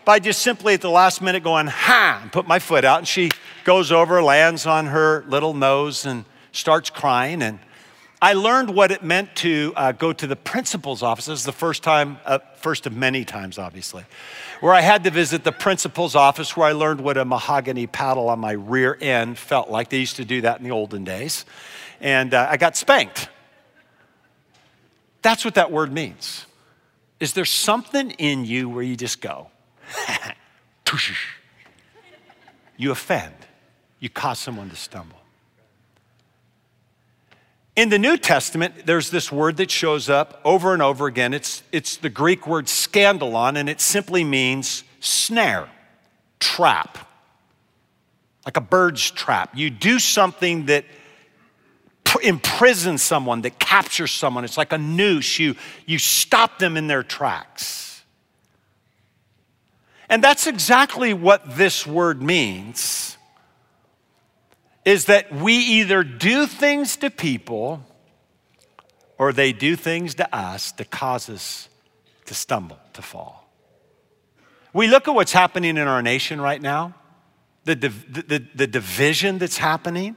by 0.05 0.19
just 0.19 0.41
simply 0.41 0.73
at 0.73 0.81
the 0.81 0.89
last 0.89 1.21
minute 1.21 1.43
going, 1.43 1.67
ha, 1.67 2.19
and 2.21 2.31
put 2.31 2.47
my 2.47 2.59
foot 2.59 2.85
out. 2.85 2.99
And 2.99 3.07
she 3.07 3.29
goes 3.63 3.91
over, 3.91 4.21
lands 4.21 4.65
on 4.65 4.87
her 4.87 5.23
little 5.27 5.53
nose, 5.53 6.05
and 6.05 6.25
starts 6.51 6.89
crying. 6.89 7.41
And 7.41 7.59
I 8.21 8.33
learned 8.33 8.75
what 8.75 8.91
it 8.91 9.03
meant 9.03 9.35
to 9.37 9.73
uh, 9.75 9.91
go 9.93 10.11
to 10.11 10.27
the 10.27 10.35
principal's 10.35 11.01
office. 11.01 11.27
This 11.27 11.39
is 11.39 11.45
the 11.45 11.51
first 11.51 11.83
time, 11.83 12.17
uh, 12.25 12.39
first 12.57 12.85
of 12.85 12.93
many 12.93 13.23
times, 13.23 13.57
obviously, 13.57 14.03
where 14.59 14.73
I 14.73 14.81
had 14.81 15.05
to 15.05 15.09
visit 15.09 15.43
the 15.43 15.53
principal's 15.53 16.15
office 16.15 16.57
where 16.57 16.67
I 16.67 16.73
learned 16.73 17.01
what 17.01 17.17
a 17.17 17.23
mahogany 17.23 17.87
paddle 17.87 18.27
on 18.29 18.39
my 18.39 18.51
rear 18.51 18.97
end 18.99 19.37
felt 19.37 19.69
like. 19.69 19.89
They 19.89 19.99
used 19.99 20.17
to 20.17 20.25
do 20.25 20.41
that 20.41 20.57
in 20.57 20.65
the 20.65 20.71
olden 20.71 21.05
days. 21.05 21.45
And 22.01 22.33
uh, 22.33 22.47
I 22.49 22.57
got 22.57 22.75
spanked. 22.75 23.29
That's 25.21 25.45
what 25.45 25.55
that 25.55 25.71
word 25.71 25.91
means. 25.91 26.45
Is 27.19 27.33
there 27.33 27.45
something 27.45 28.11
in 28.11 28.45
you 28.45 28.69
where 28.69 28.83
you 28.83 28.95
just 28.95 29.21
go, 29.21 29.49
you 32.77 32.91
offend, 32.91 33.33
you 33.99 34.09
cause 34.09 34.39
someone 34.39 34.69
to 34.69 34.75
stumble. 34.75 35.17
In 37.75 37.89
the 37.89 37.99
New 37.99 38.17
Testament, 38.17 38.85
there's 38.85 39.09
this 39.09 39.31
word 39.31 39.57
that 39.57 39.71
shows 39.71 40.09
up 40.09 40.41
over 40.43 40.73
and 40.73 40.81
over 40.81 41.07
again. 41.07 41.33
It's, 41.33 41.63
it's 41.71 41.95
the 41.95 42.09
Greek 42.09 42.45
word 42.45 42.65
scandalon, 42.65 43.55
and 43.57 43.69
it 43.69 43.79
simply 43.79 44.23
means 44.23 44.83
snare, 44.99 45.69
trap, 46.39 46.97
like 48.45 48.57
a 48.57 48.61
bird's 48.61 49.09
trap. 49.11 49.55
You 49.55 49.69
do 49.69 49.99
something 49.99 50.65
that 50.65 50.83
imprisons 52.23 53.01
someone, 53.01 53.41
that 53.41 53.59
captures 53.59 54.11
someone. 54.11 54.43
It's 54.43 54.57
like 54.57 54.73
a 54.73 54.77
noose. 54.77 55.39
You, 55.39 55.55
you 55.85 55.99
stop 55.99 56.59
them 56.59 56.75
in 56.75 56.87
their 56.87 57.03
tracks. 57.03 57.88
And 60.09 60.23
that's 60.23 60.47
exactly 60.47 61.13
what 61.13 61.57
this 61.57 61.85
word 61.85 62.21
means 62.21 63.17
is 64.85 65.05
that 65.05 65.31
we 65.31 65.53
either 65.53 66.03
do 66.03 66.47
things 66.47 66.95
to 66.97 67.11
people 67.11 67.85
or 69.19 69.31
they 69.31 69.51
do 69.51 69.75
things 69.75 70.15
to 70.15 70.35
us 70.35 70.71
that 70.73 70.89
cause 70.89 71.29
us 71.29 71.69
to 72.25 72.33
stumble, 72.33 72.79
to 72.93 73.01
fall. 73.01 73.47
We 74.73 74.87
look 74.87 75.07
at 75.07 75.13
what's 75.13 75.31
happening 75.31 75.77
in 75.77 75.87
our 75.87 76.01
nation 76.01 76.39
right 76.41 76.61
now, 76.61 76.95
the, 77.65 77.75
the, 77.75 78.43
the 78.55 78.67
division 78.67 79.37
that's 79.37 79.57
happening. 79.57 80.15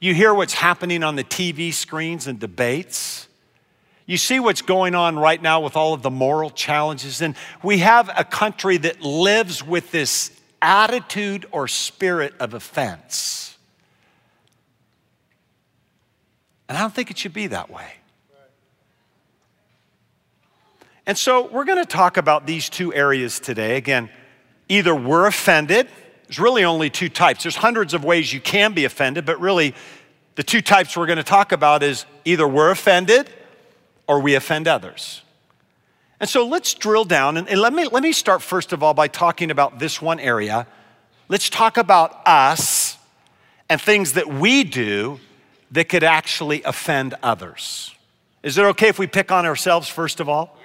You 0.00 0.12
hear 0.12 0.34
what's 0.34 0.54
happening 0.54 1.02
on 1.02 1.16
the 1.16 1.24
TV 1.24 1.72
screens 1.72 2.26
and 2.26 2.38
debates. 2.38 3.28
You 4.06 4.18
see 4.18 4.38
what's 4.38 4.62
going 4.62 4.94
on 4.94 5.18
right 5.18 5.40
now 5.40 5.60
with 5.60 5.76
all 5.76 5.94
of 5.94 6.02
the 6.02 6.10
moral 6.10 6.50
challenges. 6.50 7.22
And 7.22 7.34
we 7.62 7.78
have 7.78 8.10
a 8.16 8.24
country 8.24 8.76
that 8.78 9.00
lives 9.00 9.64
with 9.64 9.90
this 9.92 10.30
attitude 10.60 11.46
or 11.52 11.68
spirit 11.68 12.34
of 12.38 12.52
offense. 12.52 13.56
And 16.68 16.76
I 16.76 16.82
don't 16.82 16.94
think 16.94 17.10
it 17.10 17.18
should 17.18 17.32
be 17.32 17.46
that 17.48 17.70
way. 17.70 17.92
And 21.06 21.16
so 21.16 21.48
we're 21.48 21.64
going 21.64 21.78
to 21.78 21.84
talk 21.84 22.16
about 22.16 22.46
these 22.46 22.70
two 22.70 22.94
areas 22.94 23.38
today. 23.38 23.76
Again, 23.76 24.08
either 24.68 24.94
we're 24.94 25.26
offended, 25.26 25.88
there's 26.26 26.38
really 26.38 26.64
only 26.64 26.88
two 26.88 27.10
types. 27.10 27.42
There's 27.44 27.56
hundreds 27.56 27.92
of 27.92 28.04
ways 28.04 28.32
you 28.32 28.40
can 28.40 28.72
be 28.72 28.86
offended, 28.86 29.26
but 29.26 29.38
really 29.38 29.74
the 30.36 30.42
two 30.42 30.62
types 30.62 30.96
we're 30.96 31.06
going 31.06 31.18
to 31.18 31.22
talk 31.22 31.52
about 31.52 31.82
is 31.82 32.06
either 32.24 32.48
we're 32.48 32.70
offended 32.70 33.30
or 34.06 34.20
we 34.20 34.34
offend 34.34 34.68
others. 34.68 35.22
And 36.20 36.28
so 36.28 36.46
let's 36.46 36.74
drill 36.74 37.04
down 37.04 37.36
and, 37.36 37.48
and 37.48 37.60
let, 37.60 37.72
me, 37.72 37.86
let 37.86 38.02
me 38.02 38.12
start 38.12 38.42
first 38.42 38.72
of 38.72 38.82
all 38.82 38.94
by 38.94 39.08
talking 39.08 39.50
about 39.50 39.78
this 39.78 40.00
one 40.00 40.20
area. 40.20 40.66
Let's 41.28 41.50
talk 41.50 41.76
about 41.76 42.26
us 42.26 42.96
and 43.68 43.80
things 43.80 44.12
that 44.12 44.28
we 44.28 44.64
do 44.64 45.20
that 45.70 45.88
could 45.88 46.04
actually 46.04 46.62
offend 46.62 47.14
others. 47.22 47.94
Is 48.42 48.58
it 48.58 48.64
okay 48.64 48.88
if 48.88 48.98
we 48.98 49.06
pick 49.06 49.32
on 49.32 49.46
ourselves 49.46 49.88
first 49.88 50.20
of 50.20 50.28
all? 50.28 50.56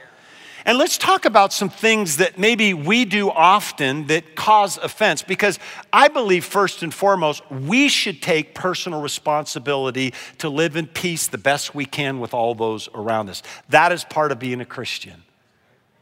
And 0.70 0.78
let's 0.78 1.00
talk 1.00 1.26
about 1.26 1.52
some 1.52 1.72
things 1.72 2.18
that 2.18 2.38
maybe 2.38 2.76
we 2.76 3.04
do 3.04 3.32
often 3.32 4.06
that 4.06 4.36
cause 4.36 4.78
offense, 4.78 5.24
because 5.24 5.58
I 5.92 6.10
believe, 6.10 6.46
first 6.46 6.84
and 6.84 6.94
foremost, 6.94 7.42
we 7.50 7.90
should 7.90 8.22
take 8.22 8.54
personal 8.54 9.02
responsibility 9.02 10.14
to 10.38 10.48
live 10.48 10.76
in 10.76 10.86
peace 10.86 11.26
the 11.26 11.40
best 11.40 11.74
we 11.74 11.86
can 11.86 12.20
with 12.20 12.36
all 12.36 12.54
those 12.54 12.88
around 12.94 13.30
us. 13.30 13.42
That 13.70 13.92
is 13.92 14.04
part 14.04 14.32
of 14.32 14.38
being 14.38 14.62
a 14.62 14.66
Christian. 14.66 15.24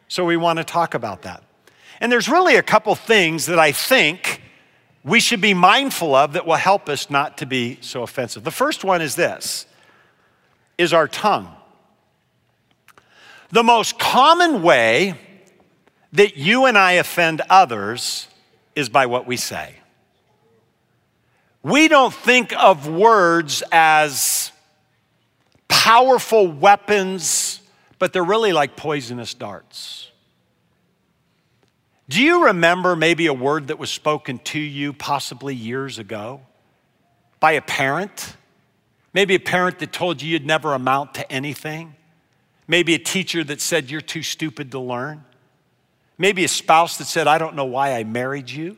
So 0.10 0.26
we 0.26 0.36
want 0.36 0.58
to 0.58 0.66
talk 0.66 0.96
about 0.96 1.22
that. 1.22 1.46
And 2.02 2.12
there's 2.12 2.28
really 2.28 2.58
a 2.58 2.62
couple 2.62 2.94
things 2.94 3.46
that 3.46 3.60
I 3.60 3.72
think 3.72 4.42
we 5.02 5.22
should 5.22 5.40
be 5.40 5.54
mindful 5.54 6.14
of 6.14 6.34
that 6.34 6.46
will 6.46 6.56
help 6.56 6.90
us 6.90 7.10
not 7.10 7.38
to 7.38 7.46
be 7.46 7.78
so 7.80 8.04
offensive. 8.04 8.44
The 8.44 8.52
first 8.52 8.84
one 8.84 9.02
is 9.02 9.16
this 9.16 9.66
is 10.78 10.92
our 10.92 11.08
tongue. 11.08 11.57
The 13.50 13.64
most 13.64 13.98
common 13.98 14.62
way 14.62 15.16
that 16.14 16.38
you 16.38 16.66
and 16.66 16.78
I 16.78 16.94
offend 16.94 17.42
others 17.50 18.28
is 18.76 18.90
by 18.90 19.06
what 19.06 19.28
we 19.28 19.38
say. 19.38 19.76
We 21.64 21.88
don't 21.88 22.14
think 22.14 22.54
of 22.54 22.88
words 22.88 23.64
as 23.72 24.52
powerful 25.68 26.48
weapons, 26.48 27.60
but 28.00 28.14
they're 28.14 28.24
really 28.24 28.54
like 28.54 28.76
poisonous 28.76 29.34
darts. 29.34 30.12
Do 32.10 32.24
you 32.24 32.46
remember 32.46 32.96
maybe 32.96 33.26
a 33.26 33.34
word 33.34 33.68
that 33.68 33.80
was 33.80 33.90
spoken 33.90 34.40
to 34.40 34.60
you 34.60 34.94
possibly 34.94 35.54
years 35.54 36.00
ago 36.00 36.40
by 37.42 37.54
a 37.54 37.62
parent? 37.62 38.38
Maybe 39.14 39.36
a 39.36 39.40
parent 39.40 39.80
that 39.80 39.92
told 39.92 40.22
you 40.22 40.30
you'd 40.30 40.46
never 40.46 40.74
amount 40.74 41.16
to 41.16 41.30
anything? 41.30 41.97
Maybe 42.68 42.94
a 42.94 43.00
teacher 43.00 43.44
that 43.46 43.62
said 43.62 43.90
you're 43.90 44.02
too 44.02 44.24
stupid 44.24 44.72
to 44.72 44.80
learn. 44.80 45.24
Maybe 46.18 46.44
a 46.44 46.50
spouse 46.50 46.98
that 46.98 47.06
said, 47.06 47.28
I 47.28 47.38
don't 47.38 47.56
know 47.56 47.66
why 47.66 47.94
I 47.94 48.04
married 48.04 48.50
you. 48.50 48.78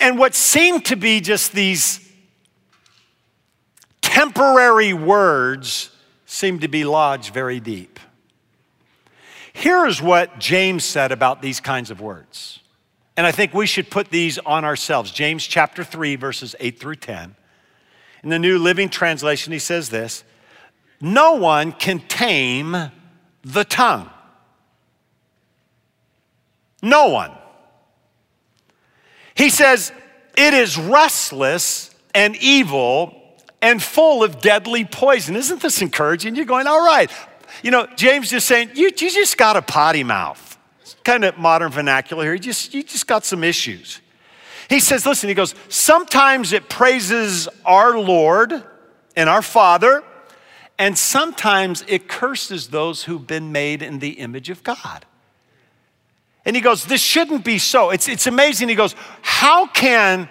And 0.00 0.18
what 0.18 0.34
seemed 0.34 0.84
to 0.86 0.96
be 0.96 1.20
just 1.20 1.52
these 1.52 2.00
temporary 4.00 4.92
words 4.92 5.90
seemed 6.26 6.60
to 6.60 6.68
be 6.68 6.84
lodged 6.84 7.32
very 7.32 7.60
deep. 7.60 7.98
Here 9.52 9.86
is 9.86 10.02
what 10.02 10.38
James 10.38 10.84
said 10.84 11.12
about 11.12 11.40
these 11.42 11.60
kinds 11.60 11.90
of 11.90 12.00
words. 12.00 12.60
And 13.16 13.26
I 13.26 13.32
think 13.32 13.54
we 13.54 13.66
should 13.66 13.90
put 13.90 14.10
these 14.10 14.38
on 14.38 14.64
ourselves. 14.64 15.10
James 15.10 15.46
chapter 15.46 15.84
3, 15.84 16.16
verses 16.16 16.56
8 16.58 16.78
through 16.78 16.96
10. 16.96 17.36
In 18.24 18.28
the 18.30 18.38
New 18.38 18.58
Living 18.58 18.88
Translation, 18.88 19.52
he 19.52 19.58
says 19.58 19.90
this 19.90 20.24
no 21.04 21.34
one 21.34 21.72
can 21.72 22.00
tame 22.00 22.90
the 23.42 23.64
tongue. 23.64 24.08
No 26.82 27.08
one. 27.08 27.30
He 29.34 29.50
says, 29.50 29.92
it 30.36 30.54
is 30.54 30.78
restless 30.78 31.94
and 32.14 32.34
evil 32.36 33.20
and 33.60 33.82
full 33.82 34.24
of 34.24 34.40
deadly 34.40 34.86
poison. 34.86 35.36
Isn't 35.36 35.60
this 35.60 35.82
encouraging? 35.82 36.36
You're 36.36 36.46
going, 36.46 36.66
all 36.66 36.84
right. 36.84 37.10
You 37.62 37.70
know, 37.70 37.86
James 37.96 38.30
just 38.30 38.46
saying, 38.46 38.70
you, 38.74 38.86
you 38.86 39.10
just 39.10 39.36
got 39.36 39.56
a 39.56 39.62
potty 39.62 40.04
mouth. 40.04 40.58
It's 40.80 40.96
kind 41.04 41.24
of 41.24 41.36
modern 41.36 41.70
vernacular 41.70 42.24
here. 42.24 42.32
You 42.32 42.40
just, 42.40 42.72
you 42.72 42.82
just 42.82 43.06
got 43.06 43.26
some 43.26 43.44
issues. 43.44 44.00
He 44.70 44.80
says, 44.80 45.04
listen, 45.04 45.28
he 45.28 45.34
goes, 45.34 45.54
sometimes 45.68 46.54
it 46.54 46.70
praises 46.70 47.46
our 47.66 47.98
Lord 47.98 48.64
and 49.16 49.28
our 49.28 49.42
Father 49.42 50.02
and 50.84 50.98
sometimes 50.98 51.82
it 51.88 52.08
curses 52.08 52.68
those 52.68 53.04
who've 53.04 53.26
been 53.26 53.52
made 53.52 53.80
in 53.80 54.00
the 54.00 54.10
image 54.20 54.50
of 54.50 54.62
God. 54.62 55.06
And 56.44 56.54
he 56.54 56.60
goes, 56.60 56.84
This 56.84 57.00
shouldn't 57.00 57.42
be 57.42 57.58
so. 57.58 57.88
It's, 57.88 58.06
it's 58.06 58.26
amazing. 58.26 58.68
He 58.68 58.74
goes, 58.74 58.94
How 59.22 59.66
can 59.66 60.28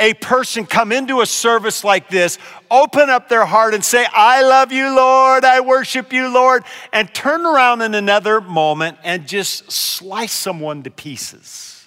a 0.00 0.14
person 0.14 0.66
come 0.66 0.90
into 0.90 1.20
a 1.20 1.26
service 1.26 1.84
like 1.84 2.08
this, 2.08 2.38
open 2.72 3.08
up 3.08 3.28
their 3.28 3.46
heart 3.46 3.72
and 3.72 3.84
say, 3.84 4.04
I 4.12 4.42
love 4.42 4.72
you, 4.72 4.92
Lord, 4.96 5.44
I 5.44 5.60
worship 5.60 6.12
you, 6.12 6.26
Lord, 6.28 6.64
and 6.92 7.14
turn 7.14 7.46
around 7.46 7.80
in 7.80 7.94
another 7.94 8.40
moment 8.40 8.98
and 9.04 9.28
just 9.28 9.70
slice 9.70 10.32
someone 10.32 10.82
to 10.82 10.90
pieces? 10.90 11.86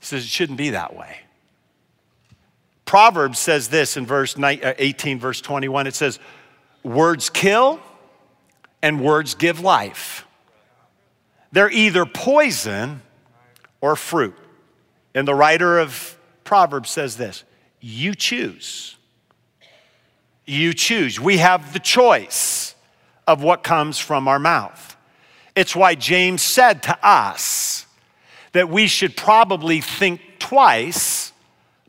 He 0.00 0.06
says, 0.06 0.24
It 0.24 0.30
shouldn't 0.30 0.58
be 0.58 0.70
that 0.70 0.96
way. 0.96 1.18
Proverbs 2.92 3.38
says 3.38 3.70
this 3.70 3.96
in 3.96 4.04
verse 4.04 4.38
uh, 4.38 4.74
18, 4.76 5.18
verse 5.18 5.40
21. 5.40 5.86
It 5.86 5.94
says, 5.94 6.18
Words 6.82 7.30
kill 7.30 7.80
and 8.82 9.00
words 9.00 9.34
give 9.34 9.60
life. 9.60 10.26
They're 11.52 11.70
either 11.70 12.04
poison 12.04 13.00
or 13.80 13.96
fruit. 13.96 14.36
And 15.14 15.26
the 15.26 15.34
writer 15.34 15.78
of 15.78 16.18
Proverbs 16.44 16.90
says 16.90 17.16
this 17.16 17.44
You 17.80 18.14
choose. 18.14 18.96
You 20.44 20.74
choose. 20.74 21.18
We 21.18 21.38
have 21.38 21.72
the 21.72 21.80
choice 21.80 22.74
of 23.26 23.42
what 23.42 23.62
comes 23.62 23.98
from 23.98 24.28
our 24.28 24.38
mouth. 24.38 24.98
It's 25.56 25.74
why 25.74 25.94
James 25.94 26.42
said 26.42 26.82
to 26.82 26.98
us 27.02 27.86
that 28.52 28.68
we 28.68 28.86
should 28.86 29.16
probably 29.16 29.80
think 29.80 30.20
twice 30.38 31.31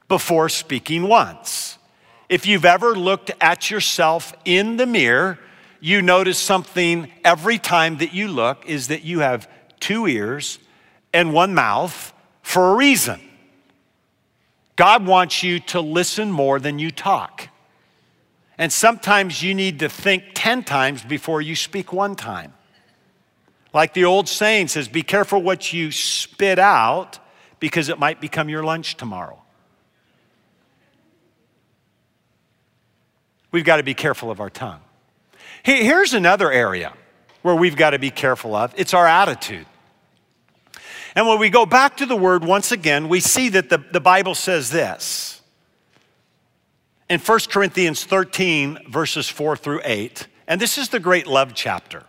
before 0.08 0.50
speaking 0.50 1.08
once. 1.08 1.78
If 2.30 2.46
you've 2.46 2.66
ever 2.66 2.96
looked 2.96 3.32
at 3.42 3.70
yourself 3.70 4.34
in 4.46 4.78
the 4.78 4.86
mirror, 4.86 5.40
you 5.80 6.02
notice 6.02 6.40
something 6.40 7.12
every 7.24 7.58
time 7.58 7.98
that 7.98 8.14
you 8.14 8.28
look 8.28 8.66
is 8.66 8.88
that 8.88 9.04
you 9.04 9.20
have 9.20 9.50
two 9.80 10.08
ears 10.08 10.60
and 11.14 11.34
one 11.34 11.54
mouth 11.54 12.14
for 12.42 12.72
a 12.72 12.76
reason. 12.76 13.20
God 14.76 15.06
wants 15.06 15.44
you 15.44 15.60
to 15.60 15.82
listen 15.82 16.32
more 16.32 16.60
than 16.60 16.80
you 16.80 16.90
talk. 16.90 17.50
And 18.58 18.72
sometimes 18.72 19.44
you 19.44 19.54
need 19.54 19.80
to 19.80 19.90
think 19.90 20.24
10 20.34 20.64
times 20.64 21.04
before 21.04 21.42
you 21.42 21.56
speak 21.56 21.92
one 21.92 22.16
time. 22.16 22.54
Like 23.74 23.94
the 23.94 24.06
old 24.06 24.30
saying 24.30 24.70
says, 24.70 24.88
be 24.88 25.04
careful 25.04 25.42
what 25.42 25.74
you 25.74 25.92
spit 25.92 26.60
out 26.60 27.20
because 27.60 27.90
it 27.90 28.00
might 28.00 28.22
become 28.22 28.50
your 28.50 28.64
lunch 28.64 28.96
tomorrow. 28.96 29.43
We've 33.54 33.64
got 33.64 33.78
to 33.78 33.84
be 33.84 33.94
careful 33.94 34.30
of 34.30 34.42
our 34.42 34.50
tongue. 34.50 34.82
Here's 35.64 36.14
another 36.14 36.52
area 36.52 36.92
where 37.42 37.56
we've 37.56 37.78
got 37.78 37.92
to 37.92 38.00
be 38.00 38.10
careful 38.10 38.54
of 38.54 38.74
it's 38.76 38.94
our 38.94 39.08
attitude. 39.08 39.66
And 41.16 41.28
when 41.28 41.40
we 41.40 41.50
go 41.50 41.66
back 41.66 41.98
to 41.98 42.06
the 42.06 42.16
word 42.16 42.44
once 42.44 42.74
again, 42.74 43.08
we 43.08 43.22
see 43.22 43.48
that 43.50 43.70
the, 43.70 43.78
the 43.78 44.02
Bible 44.02 44.36
says 44.36 44.72
this. 44.72 45.42
In 47.08 47.20
1 47.20 47.40
Corinthians 47.50 48.04
13, 48.04 48.80
verses 48.90 49.30
4 49.30 49.56
through 49.56 49.82
8, 49.84 50.28
and 50.48 50.60
this 50.60 50.78
is 50.78 50.90
the 50.90 51.00
great 51.00 51.28
love 51.28 51.54
chapter. 51.54 52.04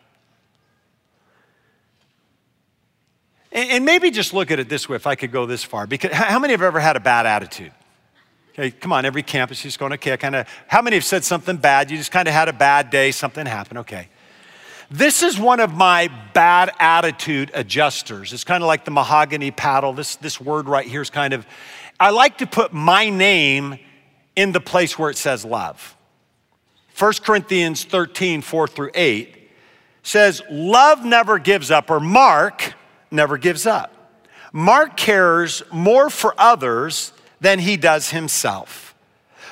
And, 3.52 3.70
and 3.70 3.84
maybe 3.84 4.10
just 4.10 4.32
look 4.32 4.50
at 4.50 4.58
it 4.58 4.70
this 4.70 4.88
way, 4.88 4.96
if 4.96 5.06
I 5.06 5.16
could 5.16 5.32
go 5.32 5.44
this 5.44 5.62
far, 5.62 5.86
because 5.86 6.12
how 6.12 6.38
many 6.38 6.54
have 6.54 6.62
ever 6.62 6.80
had 6.80 6.96
a 6.96 7.00
bad 7.00 7.26
attitude? 7.26 7.72
Okay, 8.56 8.70
come 8.70 8.92
on, 8.92 9.04
every 9.04 9.24
campus 9.24 9.64
is 9.64 9.76
going, 9.76 9.92
okay, 9.94 10.12
I 10.12 10.16
kind 10.16 10.36
of, 10.36 10.46
how 10.68 10.80
many 10.80 10.94
have 10.94 11.04
said 11.04 11.24
something 11.24 11.56
bad? 11.56 11.90
You 11.90 11.96
just 11.96 12.12
kind 12.12 12.28
of 12.28 12.34
had 12.34 12.48
a 12.48 12.52
bad 12.52 12.88
day, 12.88 13.10
something 13.10 13.44
happened, 13.46 13.78
okay. 13.80 14.08
This 14.92 15.24
is 15.24 15.36
one 15.36 15.58
of 15.58 15.72
my 15.74 16.08
bad 16.34 16.70
attitude 16.78 17.50
adjusters. 17.52 18.32
It's 18.32 18.44
kind 18.44 18.62
of 18.62 18.68
like 18.68 18.84
the 18.84 18.92
mahogany 18.92 19.50
paddle. 19.50 19.92
This, 19.92 20.14
this 20.16 20.40
word 20.40 20.68
right 20.68 20.86
here 20.86 21.02
is 21.02 21.10
kind 21.10 21.34
of, 21.34 21.44
I 21.98 22.10
like 22.10 22.38
to 22.38 22.46
put 22.46 22.72
my 22.72 23.10
name 23.10 23.76
in 24.36 24.52
the 24.52 24.60
place 24.60 24.96
where 24.96 25.10
it 25.10 25.16
says 25.16 25.44
love. 25.44 25.96
1 26.96 27.12
Corinthians 27.24 27.82
13, 27.82 28.40
4 28.40 28.68
through 28.68 28.90
8 28.94 29.50
says, 30.04 30.42
Love 30.48 31.04
never 31.04 31.40
gives 31.40 31.72
up, 31.72 31.90
or 31.90 31.98
Mark 31.98 32.74
never 33.10 33.36
gives 33.36 33.66
up. 33.66 33.90
Mark 34.52 34.96
cares 34.96 35.64
more 35.72 36.08
for 36.08 36.34
others 36.38 37.12
than 37.44 37.58
he 37.58 37.76
does 37.76 38.10
himself. 38.10 38.94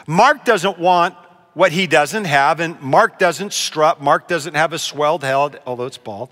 Mark 0.07 0.44
doesn't 0.44 0.78
want 0.78 1.14
what 1.55 1.72
he 1.72 1.87
doesn't 1.87 2.24
have, 2.24 2.59
and 2.59 2.81
Mark 2.81 3.18
doesn't 3.18 3.52
strut. 3.52 4.00
Mark 4.00 4.26
doesn't 4.26 4.55
have 4.55 4.72
a 4.72 4.78
swelled 4.78 5.22
head, 5.22 5.61
although 5.66 5.85
it's 5.85 5.98
bald. 5.98 6.31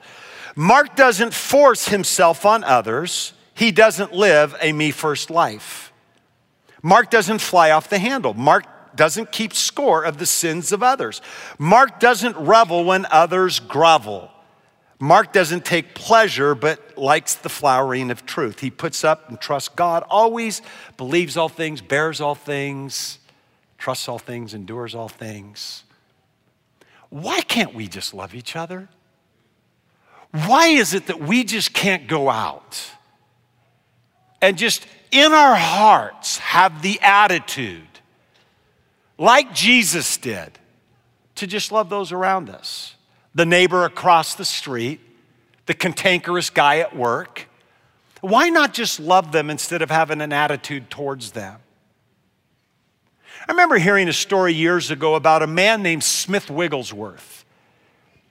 Mark 0.56 0.96
doesn't 0.96 1.34
force 1.34 1.86
himself 1.88 2.46
on 2.46 2.64
others. 2.64 3.34
He 3.52 3.70
doesn't 3.72 4.14
live 4.14 4.56
a 4.62 4.72
me 4.72 4.90
first 4.90 5.30
life. 5.30 5.92
Mark 6.82 7.10
doesn't 7.10 7.40
fly 7.40 7.70
off 7.70 7.90
the 7.90 7.98
handle. 7.98 8.32
Mark 8.32 8.64
doesn't 8.96 9.30
keep 9.30 9.52
score 9.52 10.02
of 10.02 10.16
the 10.16 10.26
sins 10.26 10.72
of 10.72 10.82
others. 10.82 11.20
Mark 11.58 12.00
doesn't 12.00 12.36
revel 12.36 12.84
when 12.84 13.06
others 13.10 13.60
grovel. 13.60 14.30
Mark 15.02 15.32
doesn't 15.32 15.64
take 15.64 15.94
pleasure, 15.94 16.54
but 16.54 16.98
likes 16.98 17.34
the 17.34 17.48
flowering 17.48 18.10
of 18.10 18.26
truth. 18.26 18.60
He 18.60 18.70
puts 18.70 19.02
up 19.02 19.30
and 19.30 19.40
trusts 19.40 19.70
God, 19.70 20.04
always 20.10 20.60
believes 20.98 21.38
all 21.38 21.48
things, 21.48 21.80
bears 21.80 22.20
all 22.20 22.34
things, 22.34 23.18
trusts 23.78 24.06
all 24.08 24.18
things, 24.18 24.52
endures 24.52 24.94
all 24.94 25.08
things. 25.08 25.84
Why 27.08 27.40
can't 27.40 27.74
we 27.74 27.88
just 27.88 28.12
love 28.12 28.34
each 28.34 28.54
other? 28.54 28.90
Why 30.32 30.66
is 30.68 30.92
it 30.92 31.06
that 31.06 31.18
we 31.18 31.44
just 31.44 31.72
can't 31.72 32.06
go 32.06 32.28
out 32.28 32.90
and 34.42 34.58
just 34.58 34.86
in 35.10 35.32
our 35.32 35.56
hearts 35.56 36.38
have 36.38 36.82
the 36.82 37.00
attitude, 37.00 37.88
like 39.16 39.54
Jesus 39.54 40.18
did, 40.18 40.58
to 41.36 41.46
just 41.46 41.72
love 41.72 41.88
those 41.88 42.12
around 42.12 42.50
us? 42.50 42.96
The 43.34 43.46
neighbor 43.46 43.84
across 43.84 44.34
the 44.34 44.44
street, 44.44 45.00
the 45.66 45.74
cantankerous 45.74 46.50
guy 46.50 46.78
at 46.78 46.96
work? 46.96 47.48
Why 48.20 48.48
not 48.50 48.74
just 48.74 49.00
love 49.00 49.32
them 49.32 49.50
instead 49.50 49.82
of 49.82 49.90
having 49.90 50.20
an 50.20 50.32
attitude 50.32 50.90
towards 50.90 51.32
them? 51.32 51.60
I 53.48 53.52
remember 53.52 53.78
hearing 53.78 54.08
a 54.08 54.12
story 54.12 54.52
years 54.52 54.90
ago 54.90 55.14
about 55.14 55.42
a 55.42 55.46
man 55.46 55.82
named 55.82 56.04
Smith 56.04 56.50
Wigglesworth. 56.50 57.44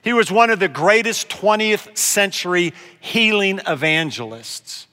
He 0.02 0.12
was 0.12 0.30
one 0.30 0.50
of 0.50 0.60
the 0.60 0.68
greatest 0.68 1.28
20th 1.28 1.96
century 1.98 2.72
healing 3.00 3.60
evangelists. 3.66 4.86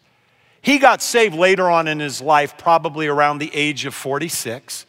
He 0.61 0.79
got 0.79 1.01
saved 1.01 1.35
later 1.35 1.69
on 1.69 1.87
in 1.87 1.99
his 1.99 2.21
life, 2.21 2.57
probably 2.57 3.07
around 3.07 3.37
the 3.37 3.53
age 3.53 3.85
of 3.85 3.93
46. 3.93 4.85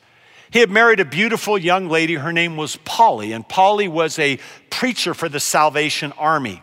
He 0.51 0.61
had 0.61 0.71
married 0.71 1.01
a 1.01 1.05
beautiful 1.05 1.59
young 1.59 1.89
lady. 1.89 2.15
Her 2.15 2.33
name 2.33 2.57
was 2.57 2.77
Polly, 2.85 3.33
and 3.33 3.47
Polly 3.47 3.89
was 3.89 4.19
a 4.19 4.39
preacher 4.71 5.13
for 5.13 5.29
the 5.29 5.41
Salvation 5.41 6.13
Army. 6.13 6.63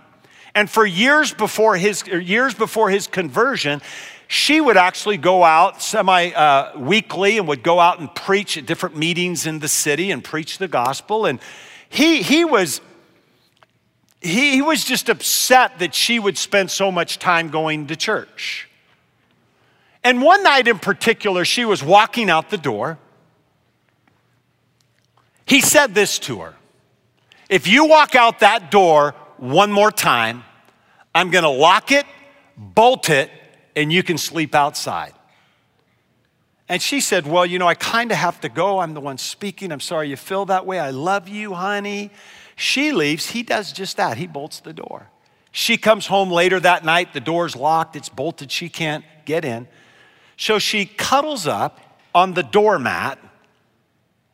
And 0.55 0.69
for 0.69 0.85
years 0.85 1.33
before 1.33 1.75
his 1.75 2.07
years 2.07 2.53
before 2.53 2.89
his 2.89 3.07
conversion, 3.07 3.81
she 4.27 4.59
would 4.59 4.77
actually 4.77 5.17
go 5.17 5.43
out 5.43 5.81
semi 5.81 6.31
uh, 6.31 6.77
weekly 6.79 7.37
and 7.37 7.47
would 7.47 7.61
go 7.61 7.79
out 7.79 7.99
and 7.99 8.13
preach 8.15 8.57
at 8.57 8.65
different 8.65 8.95
meetings 8.95 9.45
in 9.45 9.59
the 9.59 9.67
city 9.67 10.11
and 10.11 10.23
preach 10.23 10.57
the 10.57 10.67
gospel. 10.67 11.25
And 11.25 11.39
he 11.89 12.23
he 12.23 12.45
was 12.45 12.81
he, 14.21 14.53
he 14.53 14.61
was 14.61 14.83
just 14.83 15.09
upset 15.09 15.77
that 15.79 15.93
she 15.93 16.17
would 16.17 16.37
spend 16.37 16.71
so 16.71 16.91
much 16.91 17.19
time 17.19 17.49
going 17.49 17.87
to 17.87 17.95
church. 17.95 18.67
And 20.03 20.21
one 20.21 20.41
night 20.41 20.67
in 20.67 20.79
particular, 20.79 21.45
she 21.45 21.65
was 21.65 21.83
walking 21.83 22.29
out 22.29 22.49
the 22.49 22.57
door 22.57 22.97
he 25.45 25.61
said 25.61 25.93
this 25.93 26.19
to 26.19 26.41
her 26.41 26.55
If 27.49 27.67
you 27.67 27.85
walk 27.85 28.15
out 28.15 28.39
that 28.39 28.71
door 28.71 29.13
one 29.37 29.71
more 29.71 29.91
time, 29.91 30.43
I'm 31.13 31.29
gonna 31.29 31.49
lock 31.49 31.91
it, 31.91 32.05
bolt 32.57 33.09
it, 33.09 33.29
and 33.75 33.91
you 33.91 34.03
can 34.03 34.17
sleep 34.17 34.55
outside. 34.55 35.13
And 36.67 36.81
she 36.81 36.99
said, 36.99 37.27
Well, 37.27 37.45
you 37.45 37.59
know, 37.59 37.67
I 37.67 37.75
kind 37.75 38.11
of 38.11 38.17
have 38.17 38.41
to 38.41 38.49
go. 38.49 38.79
I'm 38.79 38.93
the 38.93 39.01
one 39.01 39.17
speaking. 39.17 39.71
I'm 39.71 39.79
sorry 39.79 40.09
you 40.09 40.17
feel 40.17 40.45
that 40.45 40.65
way. 40.65 40.79
I 40.79 40.89
love 40.89 41.27
you, 41.27 41.53
honey. 41.53 42.11
She 42.55 42.91
leaves. 42.91 43.27
He 43.27 43.43
does 43.43 43.71
just 43.71 43.97
that. 43.97 44.17
He 44.17 44.27
bolts 44.27 44.61
the 44.61 44.73
door. 44.73 45.09
She 45.51 45.77
comes 45.77 46.07
home 46.07 46.31
later 46.31 46.59
that 46.59 46.83
night. 46.83 47.13
The 47.13 47.19
door's 47.19 47.55
locked, 47.55 47.95
it's 47.95 48.09
bolted. 48.09 48.51
She 48.51 48.67
can't 48.67 49.05
get 49.25 49.45
in. 49.45 49.67
So 50.37 50.59
she 50.59 50.85
cuddles 50.85 51.47
up 51.47 51.79
on 52.13 52.33
the 52.33 52.43
doormat 52.43 53.19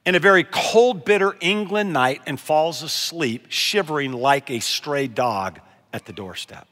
in 0.06 0.16
a 0.16 0.20
very 0.20 0.44
cold, 0.44 1.06
bitter 1.06 1.36
England 1.40 1.94
night 1.94 2.22
and 2.26 2.40
falls 2.40 2.82
asleep, 2.82 3.48
shivering 3.50 4.14
like 4.14 4.50
a 4.50 4.60
stray 4.60 5.08
dog 5.08 5.60
at 5.94 6.06
the 6.06 6.14
doorstep. 6.14 6.68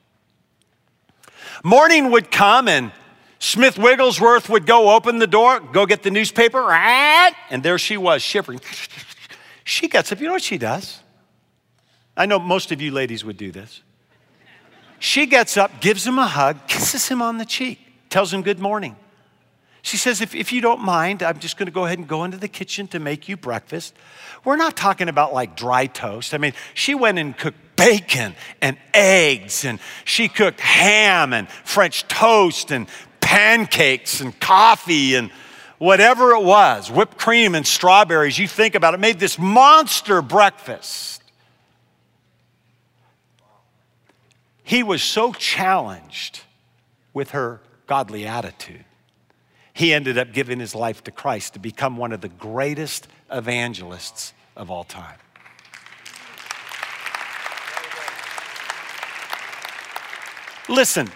Morning 1.63 2.11
would 2.11 2.31
come 2.31 2.67
and 2.67 2.91
Smith 3.39 3.77
Wigglesworth 3.77 4.49
would 4.49 4.65
go 4.65 4.95
open 4.95 5.19
the 5.19 5.27
door, 5.27 5.59
go 5.59 5.85
get 5.85 6.03
the 6.03 6.11
newspaper, 6.11 6.71
and 6.71 7.63
there 7.63 7.77
she 7.77 7.97
was, 7.97 8.21
shivering. 8.21 8.59
She 9.63 9.87
gets 9.87 10.11
up. 10.11 10.19
You 10.19 10.27
know 10.27 10.33
what 10.33 10.41
she 10.41 10.57
does? 10.57 10.99
I 12.17 12.25
know 12.25 12.39
most 12.39 12.71
of 12.71 12.81
you 12.81 12.91
ladies 12.91 13.23
would 13.23 13.37
do 13.37 13.51
this. 13.51 13.81
She 14.99 15.25
gets 15.25 15.55
up, 15.55 15.79
gives 15.79 16.05
him 16.05 16.19
a 16.19 16.27
hug, 16.27 16.67
kisses 16.67 17.07
him 17.07 17.21
on 17.21 17.37
the 17.37 17.45
cheek, 17.45 17.79
tells 18.09 18.33
him 18.33 18.41
good 18.41 18.59
morning. 18.59 18.97
She 19.89 19.97
says, 19.97 20.21
if, 20.21 20.35
if 20.35 20.53
you 20.53 20.61
don't 20.61 20.81
mind, 20.81 21.23
I'm 21.23 21.39
just 21.39 21.57
going 21.57 21.65
to 21.65 21.71
go 21.71 21.85
ahead 21.85 21.97
and 21.97 22.07
go 22.07 22.23
into 22.23 22.37
the 22.37 22.47
kitchen 22.47 22.87
to 22.89 22.99
make 22.99 23.27
you 23.27 23.35
breakfast. 23.35 23.95
We're 24.45 24.55
not 24.55 24.77
talking 24.77 25.09
about 25.09 25.33
like 25.33 25.57
dry 25.57 25.87
toast. 25.87 26.35
I 26.35 26.37
mean, 26.37 26.53
she 26.75 26.93
went 26.93 27.17
and 27.17 27.35
cooked 27.35 27.57
bacon 27.75 28.35
and 28.61 28.77
eggs, 28.93 29.65
and 29.65 29.79
she 30.05 30.27
cooked 30.27 30.59
ham 30.59 31.33
and 31.33 31.49
French 31.49 32.07
toast 32.07 32.71
and 32.71 32.87
pancakes 33.19 34.21
and 34.21 34.39
coffee 34.39 35.15
and 35.15 35.31
whatever 35.79 36.33
it 36.33 36.43
was, 36.43 36.91
whipped 36.91 37.17
cream 37.17 37.55
and 37.55 37.65
strawberries. 37.65 38.37
You 38.37 38.47
think 38.47 38.75
about 38.75 38.93
it, 38.93 38.99
made 38.99 39.17
this 39.17 39.39
monster 39.39 40.21
breakfast. 40.21 41.23
He 44.61 44.83
was 44.83 45.01
so 45.01 45.33
challenged 45.33 46.41
with 47.11 47.31
her 47.31 47.59
godly 47.87 48.27
attitude 48.27 48.85
he 49.79 49.93
ended 49.93 50.17
up 50.17 50.33
giving 50.33 50.59
his 50.59 50.75
life 50.75 51.05
to 51.05 51.09
Christ 51.09 51.53
to 51.53 51.59
become 51.59 51.95
one 51.95 52.11
of 52.11 52.19
the 52.19 52.27
greatest 52.27 53.07
evangelists 53.31 54.33
of 54.57 54.69
all 54.69 54.83
time. 54.83 55.15
Listen, 60.67 61.09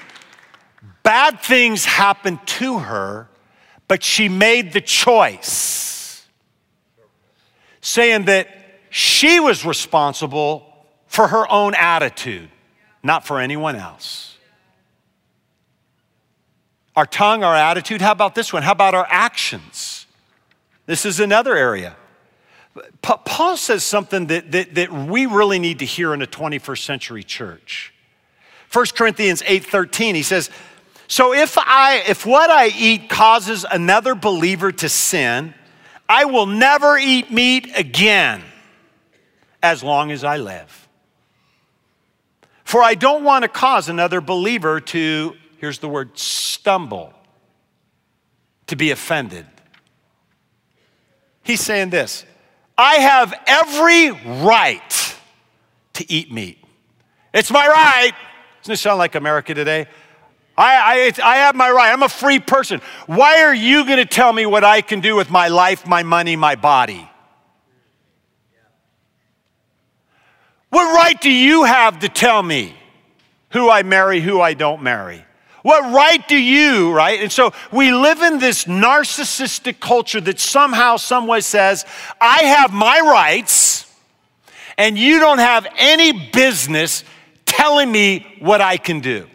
bad 1.03 1.41
things 1.41 1.83
happened 1.83 2.39
to 2.45 2.79
her, 2.79 3.27
but 3.89 4.01
she 4.01 4.29
made 4.29 4.71
the 4.71 4.79
choice, 4.79 6.25
saying 7.81 8.23
that 8.25 8.47
she 8.89 9.41
was 9.41 9.65
responsible 9.65 10.87
for 11.07 11.27
her 11.27 11.51
own 11.51 11.75
attitude, 11.75 12.49
not 13.03 13.27
for 13.27 13.41
anyone 13.41 13.75
else 13.75 14.32
our 16.95 17.05
tongue, 17.05 17.43
our 17.43 17.55
attitude. 17.55 18.01
How 18.01 18.11
about 18.11 18.35
this 18.35 18.53
one? 18.53 18.63
How 18.63 18.71
about 18.71 18.93
our 18.93 19.07
actions? 19.09 20.05
This 20.85 21.05
is 21.05 21.19
another 21.19 21.55
area. 21.55 21.95
Paul 23.01 23.55
says 23.57 23.83
something 23.83 24.27
that, 24.27 24.51
that, 24.51 24.75
that 24.75 24.91
we 24.91 25.25
really 25.25 25.59
need 25.59 25.79
to 25.79 25.85
hear 25.85 26.13
in 26.13 26.21
a 26.21 26.27
21st 26.27 26.83
century 26.83 27.23
church. 27.23 27.93
1 28.71 28.85
Corinthians 28.95 29.43
8:13, 29.43 30.15
he 30.15 30.23
says, 30.23 30.49
So 31.07 31.33
if 31.33 31.57
I 31.59 32.03
if 32.07 32.25
what 32.25 32.49
I 32.49 32.69
eat 32.69 33.09
causes 33.09 33.65
another 33.69 34.15
believer 34.15 34.71
to 34.71 34.89
sin, 34.89 35.53
I 36.09 36.25
will 36.25 36.47
never 36.47 36.97
eat 36.97 37.31
meat 37.31 37.69
again 37.75 38.43
as 39.61 39.83
long 39.83 40.11
as 40.11 40.23
I 40.23 40.37
live. 40.37 40.87
For 42.63 42.81
I 42.81 42.95
don't 42.95 43.23
want 43.23 43.43
to 43.43 43.47
cause 43.47 43.89
another 43.89 44.21
believer 44.21 44.79
to 44.79 45.35
here's 45.63 45.79
the 45.79 45.87
word 45.87 46.17
stumble, 46.19 47.13
to 48.67 48.75
be 48.75 48.91
offended. 48.91 49.45
He's 51.41 51.61
saying 51.61 51.89
this 51.89 52.25
I 52.77 52.95
have 52.95 53.33
every 53.47 54.11
right 54.43 55.15
to 55.93 56.11
eat 56.11 56.33
meat. 56.33 56.57
It's 57.33 57.49
my 57.49 57.65
right. 57.65 58.11
Doesn't 58.59 58.73
it 58.73 58.77
sound 58.77 58.97
like 58.97 59.15
America 59.15 59.53
today? 59.53 59.87
I, 60.57 61.13
I, 61.17 61.23
I 61.23 61.35
have 61.37 61.55
my 61.55 61.71
right. 61.71 61.93
I'm 61.93 62.03
a 62.03 62.09
free 62.09 62.41
person. 62.41 62.81
Why 63.05 63.43
are 63.43 63.55
you 63.55 63.85
going 63.85 63.99
to 63.99 64.05
tell 64.05 64.33
me 64.33 64.45
what 64.45 64.65
I 64.65 64.81
can 64.81 64.99
do 64.99 65.15
with 65.15 65.31
my 65.31 65.47
life, 65.47 65.87
my 65.87 66.03
money, 66.03 66.35
my 66.35 66.55
body? 66.55 67.09
What 70.71 70.93
right 70.93 71.21
do 71.21 71.31
you 71.31 71.63
have 71.63 71.99
to 71.99 72.09
tell 72.09 72.43
me 72.43 72.75
who 73.51 73.69
I 73.69 73.83
marry, 73.83 74.19
who 74.19 74.41
I 74.41 74.55
don't 74.55 74.83
marry? 74.83 75.25
What 75.63 75.93
right 75.93 76.25
do 76.27 76.37
you, 76.37 76.91
right? 76.91 77.21
And 77.21 77.31
so 77.31 77.53
we 77.71 77.91
live 77.91 78.21
in 78.21 78.37
this 78.37 78.65
narcissistic 78.65 79.79
culture 79.79 80.21
that 80.21 80.39
somehow, 80.39 80.97
someway 80.97 81.39
says, 81.39 81.85
I 82.21 82.43
have 82.43 82.71
my 82.71 82.99
rights, 82.99 83.91
and 84.77 84.97
you 84.97 85.19
don't 85.19 85.39
have 85.39 85.65
any 85.77 86.29
business 86.29 87.05
telling 87.45 87.91
me 87.91 88.37
what 88.39 88.59
I 88.59 88.75
can 88.75 88.99
do. 88.99 89.27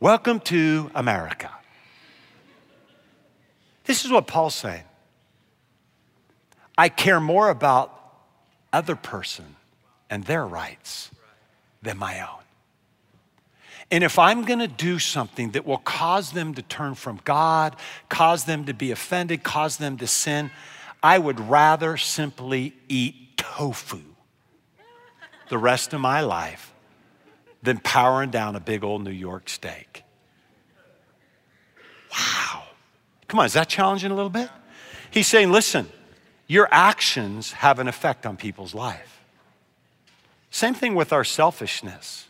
Welcome 0.00 0.40
to 0.40 0.90
America. 0.94 1.50
This 3.84 4.06
is 4.06 4.10
what 4.10 4.26
Paul's 4.26 4.54
saying. 4.54 4.84
I 6.78 6.88
care 6.88 7.20
more 7.20 7.50
about 7.50 7.94
other 8.72 8.96
person 8.96 9.56
and 10.08 10.24
their 10.24 10.46
rights 10.46 11.10
than 11.82 11.98
my 11.98 12.20
own. 12.20 12.40
And 13.90 14.04
if 14.04 14.18
I'm 14.18 14.44
gonna 14.44 14.68
do 14.68 14.98
something 14.98 15.50
that 15.52 15.66
will 15.66 15.78
cause 15.78 16.32
them 16.32 16.54
to 16.54 16.62
turn 16.62 16.94
from 16.94 17.20
God, 17.24 17.76
cause 18.08 18.44
them 18.44 18.64
to 18.66 18.74
be 18.74 18.90
offended, 18.90 19.42
cause 19.42 19.76
them 19.76 19.96
to 19.98 20.06
sin, 20.06 20.50
I 21.02 21.18
would 21.18 21.40
rather 21.40 21.96
simply 21.96 22.74
eat 22.88 23.36
tofu 23.36 24.02
the 25.48 25.58
rest 25.58 25.92
of 25.92 26.00
my 26.00 26.20
life 26.20 26.72
than 27.62 27.78
powering 27.78 28.30
down 28.30 28.56
a 28.56 28.60
big 28.60 28.84
old 28.84 29.02
New 29.02 29.10
York 29.10 29.48
steak. 29.48 30.04
Wow. 32.12 32.64
Come 33.28 33.40
on, 33.40 33.46
is 33.46 33.52
that 33.52 33.68
challenging 33.68 34.10
a 34.10 34.14
little 34.14 34.30
bit? 34.30 34.48
He's 35.10 35.26
saying, 35.26 35.52
listen, 35.52 35.88
your 36.46 36.68
actions 36.70 37.52
have 37.52 37.78
an 37.78 37.88
effect 37.88 38.26
on 38.26 38.36
people's 38.36 38.74
life. 38.74 39.20
Same 40.50 40.74
thing 40.74 40.94
with 40.94 41.12
our 41.12 41.24
selfishness. 41.24 42.29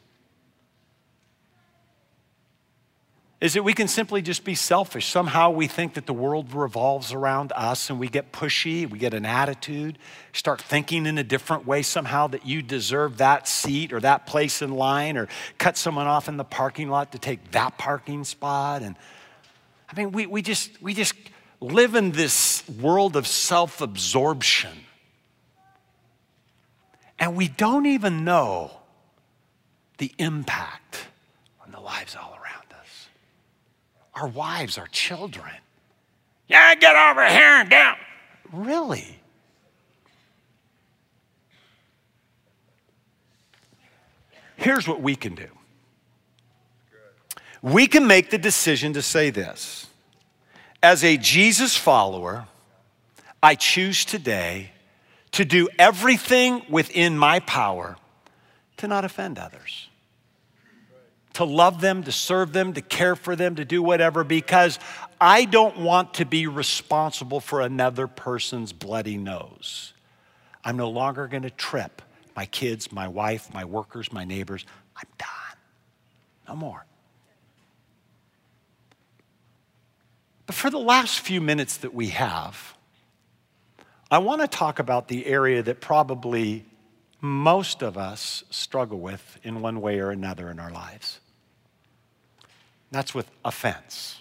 Is 3.40 3.55
that 3.55 3.62
we 3.62 3.72
can 3.72 3.88
simply 3.88 4.20
just 4.20 4.44
be 4.44 4.55
selfish. 4.55 5.07
Somehow 5.07 5.48
we 5.48 5.66
think 5.66 5.94
that 5.94 6.05
the 6.05 6.12
world 6.12 6.53
revolves 6.53 7.11
around 7.14 7.53
us 7.57 7.88
and 7.88 7.98
we 7.98 8.09
get 8.09 8.33
pushy, 8.33 8.88
we 8.88 8.98
get 8.98 9.14
an 9.14 9.24
attitude, 9.24 9.98
start 10.35 10.61
thinking 10.61 11.07
in 11.07 11.16
a 11.16 11.24
different 11.24 11.66
way 11.66 11.81
somehow 11.81 12.26
that 12.26 12.44
you 12.44 12.61
deserve 12.61 13.16
that 13.16 13.48
seat 13.48 13.94
or 13.94 14.00
that 14.00 14.26
place 14.26 14.61
in 14.61 14.74
line 14.74 15.16
or 15.16 15.26
cut 15.57 15.79
someone 15.79 16.07
off 16.07 16.29
in 16.29 16.37
the 16.37 16.44
parking 16.44 16.90
lot 16.90 17.12
to 17.12 17.18
take 17.18 17.53
that 17.53 17.79
parking 17.79 18.24
spot. 18.24 18.83
And 18.83 18.94
I 19.90 19.96
mean, 19.98 20.12
we, 20.12 20.26
we 20.26 20.42
just, 20.42 20.83
we 20.83 20.92
just 20.92 21.14
live 21.61 21.94
in 21.94 22.12
this 22.12 22.62
world 22.68 23.16
of 23.16 23.26
self 23.26 23.81
absorption. 23.81 24.85
And 27.18 27.37
we 27.37 27.48
don't 27.48 27.87
even 27.87 28.24
know 28.24 28.70
the 29.98 30.12
impact 30.18 31.07
on 31.64 31.70
the 31.70 31.81
lives 31.81 32.16
all 32.16 32.33
around. 32.33 32.39
Our 34.20 34.28
wives, 34.28 34.76
our 34.76 34.88
children. 34.88 35.50
Yeah, 36.46 36.74
get 36.74 36.94
over 36.94 37.26
here 37.26 37.61
and 37.61 37.70
down. 37.70 37.96
Really? 38.52 39.18
Here's 44.56 44.87
what 44.87 45.00
we 45.00 45.16
can 45.16 45.35
do 45.35 45.48
we 47.62 47.87
can 47.87 48.06
make 48.06 48.30
the 48.30 48.38
decision 48.38 48.92
to 48.94 49.02
say 49.02 49.30
this 49.30 49.87
as 50.83 51.04
a 51.04 51.16
Jesus 51.16 51.76
follower, 51.76 52.48
I 53.42 53.54
choose 53.54 54.04
today 54.04 54.72
to 55.33 55.44
do 55.44 55.68
everything 55.78 56.62
within 56.68 57.16
my 57.18 57.40
power 57.40 57.96
to 58.78 58.88
not 58.88 59.04
offend 59.04 59.38
others, 59.38 59.89
to 61.35 61.45
love 61.45 61.81
them, 61.81 62.03
to 62.05 62.12
serve 62.12 62.53
them, 62.53 62.73
to 62.75 62.81
care 62.81 63.16
for 63.16 63.37
them, 63.37 63.57
to 63.57 63.64
do 63.64 63.83
whatever, 63.83 64.25
because 64.25 64.79
I 65.21 65.45
don't 65.45 65.79
want 65.79 66.14
to 66.14 66.25
be 66.25 66.47
responsible 66.47 67.40
for 67.40 67.61
another 67.61 68.07
person's 68.07 68.73
bloody 68.73 69.16
nose. 69.16 69.93
I'm 70.64 70.77
no 70.77 70.90
longer 70.90 71.27
going 71.29 71.43
to 71.45 71.51
trip 71.51 72.03
my 72.37 72.47
kids, 72.47 72.93
my 72.93 73.09
wife, 73.09 73.53
my 73.53 73.64
workers, 73.64 74.12
my 74.12 74.25
neighbors. 74.25 74.64
I'm 74.97 75.09
done. 75.19 75.59
No 76.49 76.57
more. 76.57 76.85
But 80.47 80.57
for 80.57 80.69
the 80.69 80.79
last 80.79 81.21
few 81.21 81.40
minutes 81.40 81.77
that 81.79 81.95
we 81.95 82.09
have, 82.09 82.77
I 84.11 84.19
want 84.19 84.40
to 84.40 84.49
talk 84.49 84.81
about 84.81 85.07
the 85.07 85.27
area 85.27 85.62
that 85.62 85.81
probably 85.81 86.66
most 87.21 87.83
of 87.83 87.97
us 87.97 88.43
struggle 88.51 88.99
with 88.99 89.38
in 89.45 89.61
one 89.61 89.81
way 89.81 90.01
or 90.01 90.11
another 90.11 90.51
in 90.51 90.59
our 90.59 90.73
lives. 90.73 91.19
That's 92.90 93.14
with 93.14 93.31
offense. 93.44 94.20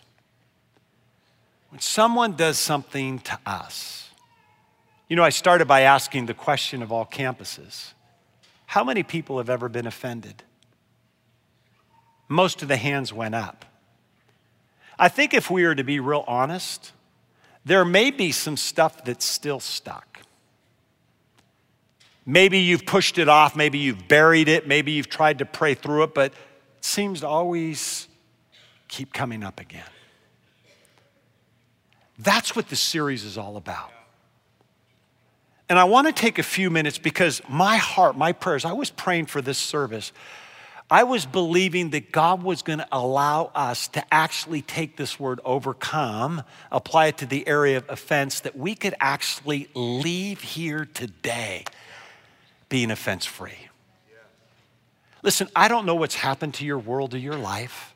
When 1.69 1.79
someone 1.79 2.35
does 2.35 2.57
something 2.57 3.19
to 3.19 3.39
us, 3.45 4.09
you 5.07 5.15
know, 5.15 5.23
I 5.23 5.29
started 5.29 5.67
by 5.67 5.81
asking 5.81 6.27
the 6.27 6.33
question 6.33 6.81
of 6.81 6.91
all 6.91 7.05
campuses 7.05 7.93
how 8.67 8.83
many 8.83 9.01
people 9.01 9.39
have 9.39 9.49
ever 9.49 9.67
been 9.67 9.87
offended? 9.87 10.43
Most 12.27 12.61
of 12.61 12.67
the 12.67 12.77
hands 12.77 13.11
went 13.11 13.33
up. 13.33 13.65
I 14.99 15.09
think 15.09 15.33
if 15.33 15.49
we 15.49 15.63
are 15.63 15.73
to 15.73 15.83
be 15.83 15.99
real 15.99 16.23
honest, 16.27 16.91
there 17.65 17.83
may 17.83 18.11
be 18.11 18.31
some 18.31 18.55
stuff 18.55 19.03
that's 19.03 19.25
still 19.25 19.59
stuck. 19.59 20.19
Maybe 22.27 22.59
you've 22.59 22.85
pushed 22.85 23.17
it 23.17 23.27
off, 23.27 23.55
maybe 23.55 23.79
you've 23.79 24.07
buried 24.07 24.47
it, 24.47 24.67
maybe 24.67 24.91
you've 24.91 25.09
tried 25.09 25.39
to 25.39 25.45
pray 25.45 25.73
through 25.73 26.03
it, 26.03 26.13
but 26.13 26.31
it 26.31 26.85
seems 26.85 27.21
to 27.21 27.27
always 27.27 28.07
keep 28.89 29.13
coming 29.13 29.43
up 29.43 29.59
again. 29.59 29.85
That's 32.17 32.55
what 32.55 32.67
the 32.67 32.75
series 32.75 33.23
is 33.23 33.37
all 33.37 33.55
about. 33.55 33.91
And 35.69 35.79
I 35.79 35.85
want 35.85 36.07
to 36.07 36.13
take 36.13 36.39
a 36.39 36.43
few 36.43 36.69
minutes 36.69 36.97
because 36.97 37.41
my 37.47 37.77
heart, 37.77 38.17
my 38.17 38.33
prayers, 38.33 38.65
I 38.65 38.73
was 38.73 38.89
praying 38.89 39.27
for 39.27 39.41
this 39.41 39.57
service. 39.57 40.11
I 40.91 41.03
was 41.03 41.27
believing 41.27 41.91
that 41.91 42.11
God 42.11 42.41
was 42.41 42.63
going 42.63 42.79
to 42.79 42.87
allow 42.91 43.51
us 43.53 43.87
to 43.89 44.03
actually 44.13 44.63
take 44.63 44.97
this 44.97 45.19
word 45.19 45.39
overcome, 45.45 46.41
apply 46.71 47.07
it 47.07 47.17
to 47.19 47.27
the 47.27 47.47
area 47.47 47.77
of 47.77 47.85
offense, 47.87 48.39
that 48.39 48.57
we 48.57 48.73
could 48.73 48.95
actually 48.99 49.69
leave 49.75 50.41
here 50.41 50.85
today 50.91 51.65
being 52.67 52.89
offense 52.89 53.25
free. 53.25 53.69
Listen, 55.21 55.47
I 55.55 55.67
don't 55.67 55.85
know 55.85 55.95
what's 55.95 56.15
happened 56.15 56.55
to 56.55 56.65
your 56.65 56.79
world 56.79 57.13
or 57.13 57.19
your 57.19 57.35
life. 57.35 57.88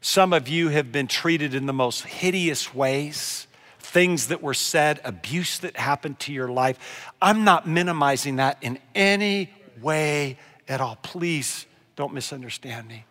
Some 0.00 0.32
of 0.32 0.48
you 0.48 0.68
have 0.68 0.92
been 0.92 1.08
treated 1.08 1.54
in 1.54 1.66
the 1.66 1.72
most 1.72 2.04
hideous 2.04 2.74
ways, 2.74 3.46
things 3.80 4.28
that 4.28 4.42
were 4.42 4.54
said, 4.54 5.00
abuse 5.04 5.58
that 5.58 5.76
happened 5.76 6.20
to 6.20 6.32
your 6.32 6.48
life. 6.48 7.10
I'm 7.20 7.44
not 7.44 7.66
minimizing 7.66 8.36
that 8.36 8.58
in 8.60 8.78
any 8.94 9.50
way 9.80 10.38
at 10.68 10.80
all. 10.80 10.96
Please 11.02 11.66
don't 11.96 12.14
misunderstand 12.14 12.86
me. 12.86 13.04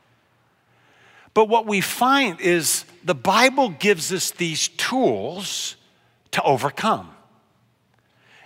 But 1.34 1.50
what 1.50 1.65
we 1.65 1.82
find 1.82 2.39
is 2.39 2.86
the 3.04 3.13
Bible 3.13 3.69
gives 3.69 4.13
us 4.13 4.32
these 4.32 4.69
tools 4.69 5.76
to 6.32 6.41
overcome. 6.43 7.16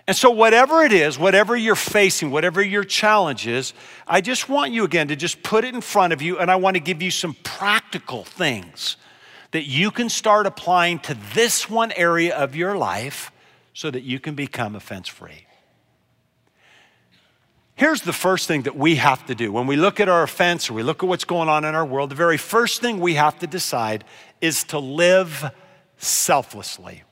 And 0.08 0.18
so, 0.18 0.32
whatever 0.32 0.84
it 0.84 0.92
is, 0.92 1.20
whatever 1.20 1.56
you're 1.56 1.76
facing, 1.76 2.32
whatever 2.32 2.62
your 2.62 2.84
challenge 2.84 3.48
is, 3.48 3.74
I 4.08 4.22
just 4.22 4.50
want 4.50 4.72
you 4.72 4.84
again 4.84 5.10
to 5.10 5.16
just 5.16 5.44
put 5.44 5.64
it 5.64 5.76
in 5.76 5.82
front 5.82 6.12
of 6.12 6.22
you, 6.22 6.40
and 6.40 6.50
I 6.50 6.56
want 6.56 6.76
to 6.76 6.80
give 6.80 7.02
you 7.02 7.12
some 7.12 7.36
practical 7.44 8.24
things 8.24 8.98
that 9.52 9.64
you 9.64 9.92
can 9.92 10.10
start 10.10 10.48
applying 10.48 11.00
to 11.00 11.16
this 11.34 11.70
one 11.70 11.92
area 11.94 12.36
of 12.36 12.56
your 12.56 12.78
life 12.78 13.32
so 13.74 13.92
that 13.92 14.04
you 14.04 14.20
can 14.20 14.34
become 14.34 14.76
offense 14.76 15.08
free. 15.08 15.46
Here's 17.76 18.02
the 18.02 18.14
first 18.14 18.48
thing 18.48 18.64
that 18.64 18.76
we 18.76 18.96
have 18.96 19.26
to 19.26 19.36
do. 19.36 19.52
When 19.52 19.66
we 19.66 19.76
look 19.76 20.00
at 20.00 20.08
our 20.08 20.24
offense 20.24 20.70
or 20.70 20.74
we 20.74 20.84
look 20.84 21.04
at 21.04 21.10
what's 21.10 21.26
going 21.26 21.50
on 21.50 21.66
in 21.66 21.74
our 21.74 21.86
world, 21.86 22.12
the 22.12 22.16
very 22.16 22.38
first 22.38 22.82
thing 22.82 23.00
we 23.00 23.16
have 23.16 23.40
to 23.40 23.48
decide 23.48 24.04
is 24.40 24.64
to 24.66 24.80
live 24.80 25.52
selflessly. 25.98 27.04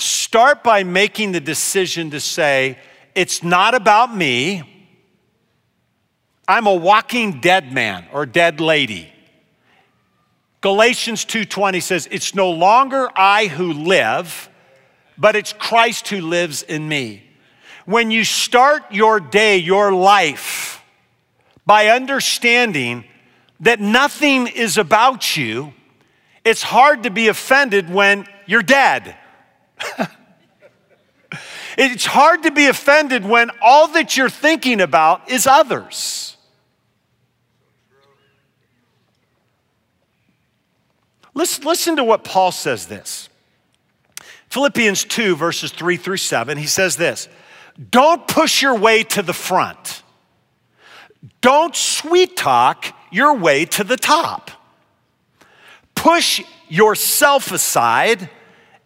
Start 0.00 0.62
by 0.62 0.84
making 0.84 1.32
the 1.32 1.40
decision 1.40 2.10
to 2.10 2.20
say, 2.20 2.78
it's 3.14 3.42
not 3.42 3.74
about 3.74 4.14
me. 4.14 4.62
I'm 6.48 6.66
a 6.66 6.74
walking 6.74 7.40
dead 7.40 7.72
man 7.72 8.06
or 8.12 8.26
dead 8.26 8.60
lady. 8.60 9.12
Galatians 10.60 11.24
2:20 11.24 11.80
says, 11.80 12.08
"It's 12.10 12.34
no 12.34 12.50
longer 12.50 13.10
I 13.16 13.46
who 13.46 13.72
live, 13.72 14.48
but 15.16 15.36
it's 15.36 15.52
Christ 15.52 16.08
who 16.08 16.20
lives 16.20 16.62
in 16.62 16.88
me." 16.88 17.30
when 17.90 18.10
you 18.12 18.22
start 18.24 18.84
your 18.92 19.18
day, 19.18 19.56
your 19.56 19.92
life, 19.92 20.80
by 21.66 21.88
understanding 21.88 23.04
that 23.58 23.80
nothing 23.80 24.46
is 24.46 24.78
about 24.78 25.36
you, 25.36 25.72
it's 26.44 26.62
hard 26.62 27.02
to 27.02 27.10
be 27.10 27.26
offended 27.26 27.90
when 27.90 28.26
you're 28.46 28.62
dead. 28.62 29.16
it's 31.78 32.06
hard 32.06 32.42
to 32.44 32.50
be 32.50 32.66
offended 32.66 33.24
when 33.24 33.50
all 33.62 33.88
that 33.88 34.16
you're 34.16 34.30
thinking 34.30 34.80
about 34.80 35.30
is 35.30 35.46
others. 35.46 36.36
Listen, 41.34 41.64
listen 41.64 41.96
to 41.96 42.04
what 42.04 42.24
Paul 42.24 42.52
says 42.52 42.86
this. 42.86 43.28
Philippians 44.50 45.04
2, 45.04 45.36
verses 45.36 45.70
3 45.70 45.96
through 45.96 46.16
7, 46.16 46.58
he 46.58 46.66
says 46.66 46.96
this 46.96 47.28
don't 47.90 48.26
push 48.28 48.60
your 48.60 48.76
way 48.76 49.04
to 49.04 49.22
the 49.22 49.32
front. 49.32 50.02
Don't 51.40 51.74
sweet 51.74 52.36
talk 52.36 52.94
your 53.10 53.34
way 53.34 53.64
to 53.64 53.84
the 53.84 53.96
top. 53.96 54.50
Push 55.94 56.42
yourself 56.68 57.52
aside 57.52 58.28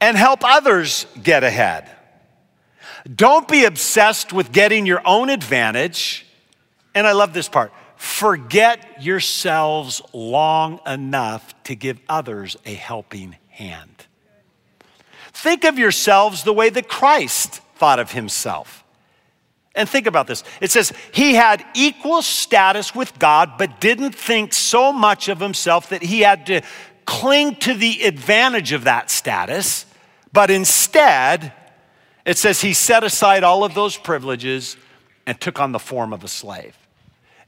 and 0.04 0.18
help 0.18 0.40
others 0.44 1.06
get 1.22 1.44
ahead. 1.44 1.90
Don't 3.10 3.48
be 3.48 3.64
obsessed 3.64 4.34
with 4.34 4.52
getting 4.52 4.84
your 4.84 5.00
own 5.06 5.30
advantage. 5.30 6.26
And 6.94 7.06
I 7.06 7.12
love 7.12 7.32
this 7.32 7.48
part 7.48 7.72
forget 7.96 9.02
yourselves 9.02 10.02
long 10.12 10.78
enough 10.86 11.54
to 11.64 11.74
give 11.74 11.98
others 12.06 12.54
a 12.66 12.74
helping 12.74 13.34
hand. 13.48 14.04
Think 15.32 15.64
of 15.64 15.78
yourselves 15.78 16.42
the 16.42 16.52
way 16.52 16.68
that 16.68 16.86
Christ 16.86 17.62
thought 17.76 17.98
of 17.98 18.12
himself. 18.12 18.84
And 19.74 19.88
think 19.88 20.06
about 20.06 20.26
this. 20.26 20.44
It 20.60 20.70
says, 20.70 20.92
he 21.12 21.32
had 21.32 21.64
equal 21.74 22.20
status 22.20 22.94
with 22.94 23.18
God, 23.18 23.52
but 23.56 23.80
didn't 23.80 24.14
think 24.14 24.52
so 24.52 24.92
much 24.92 25.28
of 25.30 25.40
himself 25.40 25.88
that 25.88 26.02
he 26.02 26.20
had 26.20 26.44
to 26.46 26.60
cling 27.06 27.56
to 27.56 27.72
the 27.72 28.02
advantage 28.02 28.72
of 28.72 28.84
that 28.84 29.10
status, 29.10 29.86
but 30.34 30.50
instead, 30.50 31.52
it 32.26 32.36
says 32.36 32.60
he 32.60 32.72
set 32.72 33.04
aside 33.04 33.44
all 33.44 33.62
of 33.62 33.72
those 33.72 33.96
privileges 33.96 34.76
and 35.26 35.40
took 35.40 35.60
on 35.60 35.70
the 35.70 35.78
form 35.78 36.12
of 36.12 36.24
a 36.24 36.28
slave. 36.28 36.76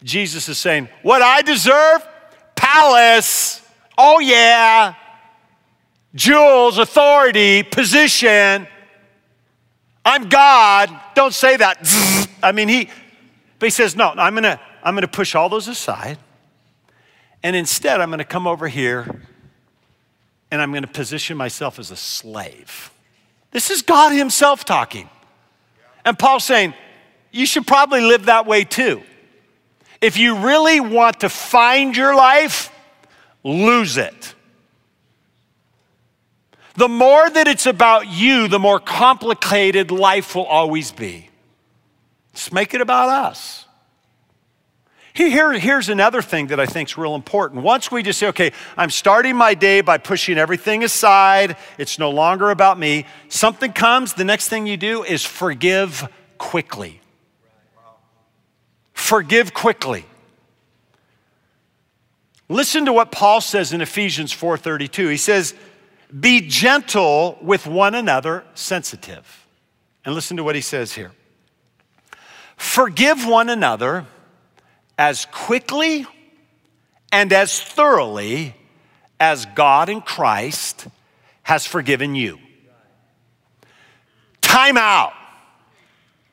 Jesus 0.04 0.48
is 0.48 0.56
saying, 0.56 0.88
What 1.02 1.20
I 1.20 1.42
deserve? 1.42 2.06
Palace. 2.54 3.60
Oh, 3.98 4.20
yeah. 4.20 4.94
Jewels, 6.14 6.78
authority, 6.78 7.64
position. 7.64 8.68
I'm 10.04 10.28
God. 10.28 10.88
Don't 11.16 11.34
say 11.34 11.56
that. 11.56 12.28
I 12.42 12.52
mean, 12.52 12.68
he, 12.68 12.88
but 13.58 13.66
he 13.66 13.70
says, 13.70 13.96
No, 13.96 14.10
I'm 14.10 14.34
gonna, 14.34 14.60
I'm 14.84 14.94
gonna 14.94 15.08
push 15.08 15.34
all 15.34 15.48
those 15.48 15.66
aside. 15.66 16.18
And 17.42 17.56
instead, 17.56 18.00
I'm 18.00 18.10
gonna 18.10 18.24
come 18.24 18.46
over 18.46 18.68
here 18.68 19.22
and 20.50 20.60
I'm 20.62 20.72
gonna 20.72 20.86
position 20.86 21.36
myself 21.36 21.78
as 21.78 21.90
a 21.90 21.96
slave. 21.96 22.90
This 23.50 23.70
is 23.70 23.82
God 23.82 24.12
Himself 24.12 24.64
talking. 24.64 25.08
And 26.04 26.18
Paul's 26.18 26.44
saying, 26.44 26.74
You 27.32 27.46
should 27.46 27.66
probably 27.66 28.00
live 28.00 28.26
that 28.26 28.46
way 28.46 28.64
too. 28.64 29.02
If 30.00 30.16
you 30.16 30.36
really 30.36 30.80
want 30.80 31.20
to 31.20 31.28
find 31.28 31.96
your 31.96 32.14
life, 32.14 32.70
lose 33.42 33.96
it. 33.96 34.34
The 36.74 36.88
more 36.88 37.28
that 37.28 37.48
it's 37.48 37.66
about 37.66 38.06
you, 38.06 38.48
the 38.48 38.58
more 38.58 38.78
complicated 38.78 39.90
life 39.90 40.34
will 40.34 40.44
always 40.44 40.92
be. 40.92 41.30
Let's 42.32 42.52
make 42.52 42.74
it 42.74 42.82
about 42.82 43.08
us. 43.08 43.65
Here, 45.16 45.50
here's 45.54 45.88
another 45.88 46.20
thing 46.20 46.48
that 46.48 46.60
I 46.60 46.66
think 46.66 46.90
is 46.90 46.98
real 46.98 47.14
important. 47.14 47.62
Once 47.62 47.90
we 47.90 48.02
just 48.02 48.18
say, 48.18 48.26
okay, 48.28 48.52
I'm 48.76 48.90
starting 48.90 49.34
my 49.34 49.54
day 49.54 49.80
by 49.80 49.96
pushing 49.96 50.36
everything 50.36 50.84
aside, 50.84 51.56
it's 51.78 51.98
no 51.98 52.10
longer 52.10 52.50
about 52.50 52.78
me, 52.78 53.06
something 53.30 53.72
comes, 53.72 54.12
the 54.12 54.24
next 54.24 54.50
thing 54.50 54.66
you 54.66 54.76
do 54.76 55.04
is 55.04 55.24
forgive 55.24 56.06
quickly. 56.36 57.00
Forgive 58.92 59.54
quickly. 59.54 60.04
Listen 62.50 62.84
to 62.84 62.92
what 62.92 63.10
Paul 63.10 63.40
says 63.40 63.72
in 63.72 63.80
Ephesians 63.80 64.34
4:32. 64.34 65.08
He 65.08 65.16
says, 65.16 65.54
"Be 66.20 66.42
gentle 66.42 67.38
with 67.40 67.66
one 67.66 67.94
another, 67.94 68.44
sensitive." 68.54 69.46
And 70.04 70.14
listen 70.14 70.36
to 70.36 70.44
what 70.44 70.54
he 70.54 70.60
says 70.60 70.92
here. 70.92 71.12
Forgive 72.58 73.26
one 73.26 73.48
another 73.48 74.06
as 74.98 75.26
quickly 75.26 76.06
and 77.12 77.32
as 77.32 77.60
thoroughly 77.60 78.54
as 79.20 79.46
God 79.46 79.88
in 79.88 80.00
Christ 80.00 80.86
has 81.42 81.66
forgiven 81.66 82.14
you. 82.14 82.38
Time 84.40 84.76
out. 84.76 85.12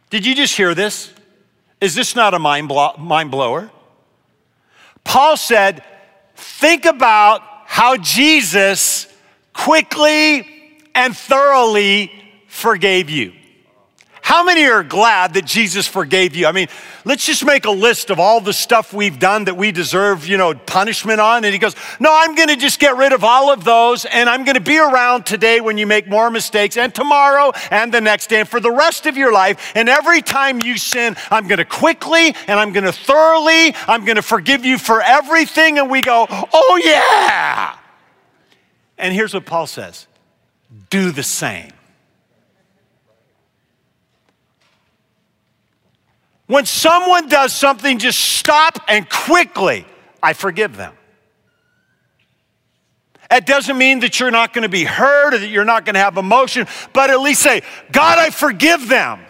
Did 0.09 0.25
you 0.25 0.35
just 0.35 0.55
hear 0.55 0.75
this? 0.75 1.11
Is 1.81 1.95
this 1.95 2.15
not 2.15 2.33
a 2.33 2.39
mind, 2.39 2.67
blow, 2.67 2.93
mind 2.97 3.31
blower? 3.31 3.71
Paul 5.03 5.37
said, 5.37 5.83
think 6.35 6.85
about 6.85 7.41
how 7.65 7.97
Jesus 7.97 9.07
quickly 9.53 10.47
and 10.95 11.15
thoroughly 11.15 12.11
forgave 12.47 13.09
you. 13.09 13.33
How 14.23 14.41
many 14.41 14.65
are 14.67 14.83
glad 14.83 15.33
that 15.33 15.43
Jesus 15.43 15.85
forgave 15.85 16.33
you? 16.33 16.47
I 16.47 16.53
mean, 16.53 16.69
let's 17.03 17.25
just 17.25 17.45
make 17.45 17.65
a 17.65 17.71
list 17.71 18.09
of 18.09 18.21
all 18.21 18.39
the 18.39 18.53
stuff 18.53 18.93
we've 18.93 19.19
done 19.19 19.43
that 19.43 19.57
we 19.57 19.73
deserve, 19.73 20.25
you 20.25 20.37
know, 20.37 20.55
punishment 20.55 21.19
on. 21.19 21.43
And 21.43 21.51
he 21.51 21.59
goes, 21.59 21.75
No, 21.99 22.09
I'm 22.09 22.33
going 22.33 22.47
to 22.47 22.55
just 22.55 22.79
get 22.79 22.95
rid 22.95 23.11
of 23.11 23.25
all 23.25 23.51
of 23.51 23.65
those. 23.65 24.05
And 24.05 24.29
I'm 24.29 24.45
going 24.45 24.55
to 24.55 24.61
be 24.61 24.79
around 24.79 25.25
today 25.25 25.59
when 25.59 25.77
you 25.77 25.85
make 25.85 26.07
more 26.07 26.31
mistakes, 26.31 26.77
and 26.77 26.95
tomorrow, 26.95 27.51
and 27.69 27.93
the 27.93 27.99
next 27.99 28.27
day, 28.27 28.39
and 28.39 28.47
for 28.47 28.61
the 28.61 28.71
rest 28.71 29.07
of 29.07 29.17
your 29.17 29.33
life. 29.33 29.73
And 29.75 29.89
every 29.89 30.21
time 30.21 30.61
you 30.61 30.77
sin, 30.77 31.17
I'm 31.29 31.49
going 31.49 31.57
to 31.57 31.65
quickly 31.65 32.33
and 32.47 32.57
I'm 32.57 32.71
going 32.71 32.85
to 32.85 32.93
thoroughly, 32.93 33.75
I'm 33.89 34.05
going 34.05 34.15
to 34.15 34.21
forgive 34.21 34.63
you 34.63 34.77
for 34.77 35.01
everything. 35.01 35.79
And 35.79 35.91
we 35.91 35.99
go, 35.99 36.27
Oh, 36.29 36.81
yeah. 36.81 37.75
And 38.97 39.13
here's 39.13 39.33
what 39.33 39.45
Paul 39.45 39.67
says 39.67 40.07
do 40.89 41.11
the 41.11 41.23
same. 41.23 41.72
When 46.53 46.67
someone 46.67 47.29
does 47.29 47.51
something, 47.51 47.97
just 47.97 48.19
stop 48.19 48.77
and 48.87 49.09
quickly, 49.09 49.87
I 50.21 50.33
forgive 50.33 50.77
them. 50.77 50.93
It 53.31 53.47
doesn't 53.47 53.75
mean 53.75 54.01
that 54.01 54.19
you're 54.19 54.29
not 54.29 54.53
going 54.53 54.61
to 54.61 54.69
be 54.69 54.83
hurt 54.83 55.33
or 55.33 55.39
that 55.39 55.47
you're 55.47 55.65
not 55.65 55.83
going 55.83 55.95
to 55.95 55.99
have 55.99 56.15
emotion, 56.15 56.67
but 56.93 57.09
at 57.09 57.21
least 57.21 57.41
say, 57.41 57.63
God, 57.91 58.19
I 58.19 58.29
forgive 58.29 58.87
them. 58.87 59.21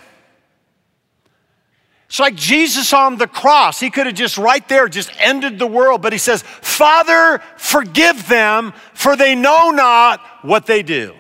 It's 2.10 2.20
like 2.20 2.36
Jesus 2.36 2.92
on 2.92 3.16
the 3.16 3.28
cross. 3.28 3.80
He 3.80 3.90
could 3.90 4.06
have 4.06 4.16
just 4.16 4.38
right 4.38 4.68
there 4.68 4.90
just 4.90 5.10
ended 5.18 5.60
the 5.60 5.66
world, 5.66 6.02
but 6.02 6.12
he 6.12 6.20
says, 6.20 6.42
Father, 6.42 7.42
forgive 7.56 8.28
them, 8.28 8.74
for 8.94 9.16
they 9.16 9.34
know 9.34 9.72
not 9.72 10.20
what 10.42 10.66
they 10.66 10.84
do. 10.84 11.16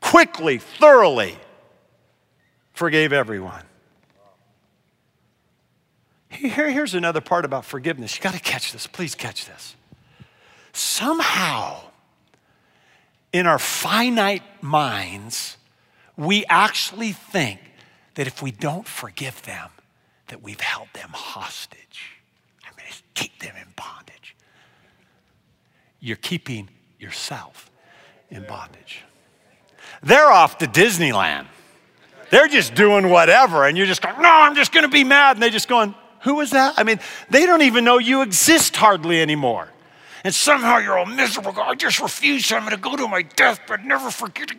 Quickly, 0.00 0.58
thoroughly 0.58 1.36
forgave 2.72 3.12
everyone. 3.12 3.62
Here, 6.32 6.70
here's 6.70 6.94
another 6.94 7.20
part 7.20 7.44
about 7.44 7.64
forgiveness. 7.64 8.16
You 8.16 8.22
got 8.22 8.34
to 8.34 8.40
catch 8.40 8.72
this. 8.72 8.86
Please 8.86 9.14
catch 9.14 9.44
this. 9.46 9.76
Somehow, 10.72 11.80
in 13.32 13.46
our 13.46 13.58
finite 13.58 14.42
minds, 14.62 15.58
we 16.16 16.44
actually 16.46 17.12
think 17.12 17.60
that 18.14 18.26
if 18.26 18.42
we 18.42 18.50
don't 18.50 18.86
forgive 18.86 19.42
them, 19.42 19.70
that 20.28 20.42
we've 20.42 20.60
held 20.60 20.88
them 20.94 21.10
hostage. 21.12 22.16
I'm 22.66 22.72
going 22.76 22.90
to 22.90 22.98
keep 23.14 23.38
them 23.40 23.54
in 23.56 23.68
bondage. 23.76 24.34
You're 26.00 26.16
keeping 26.16 26.68
yourself 26.98 27.70
in 28.30 28.44
bondage. 28.46 29.02
They're 30.02 30.30
off 30.30 30.58
to 30.58 30.66
Disneyland. 30.66 31.46
They're 32.30 32.48
just 32.48 32.74
doing 32.74 33.10
whatever, 33.10 33.66
and 33.66 33.76
you're 33.76 33.86
just 33.86 34.00
going, 34.00 34.20
no, 34.22 34.30
I'm 34.30 34.54
just 34.54 34.72
going 34.72 34.84
to 34.84 34.90
be 34.90 35.04
mad. 35.04 35.36
And 35.36 35.42
they're 35.42 35.50
just 35.50 35.68
going, 35.68 35.94
who 36.22 36.34
was 36.34 36.50
that? 36.50 36.74
I 36.76 36.84
mean, 36.84 37.00
they 37.30 37.46
don't 37.46 37.62
even 37.62 37.84
know 37.84 37.98
you 37.98 38.22
exist 38.22 38.76
hardly 38.76 39.20
anymore. 39.20 39.68
And 40.24 40.32
somehow 40.32 40.78
you're 40.78 40.96
all 40.96 41.06
miserable. 41.06 41.52
I 41.60 41.74
just 41.74 42.00
refuse, 42.00 42.52
I'm 42.52 42.60
going 42.60 42.70
to 42.70 42.76
go 42.76 42.96
to 42.96 43.08
my 43.08 43.22
death, 43.22 43.60
but 43.66 43.84
never 43.84 44.10
forget. 44.10 44.50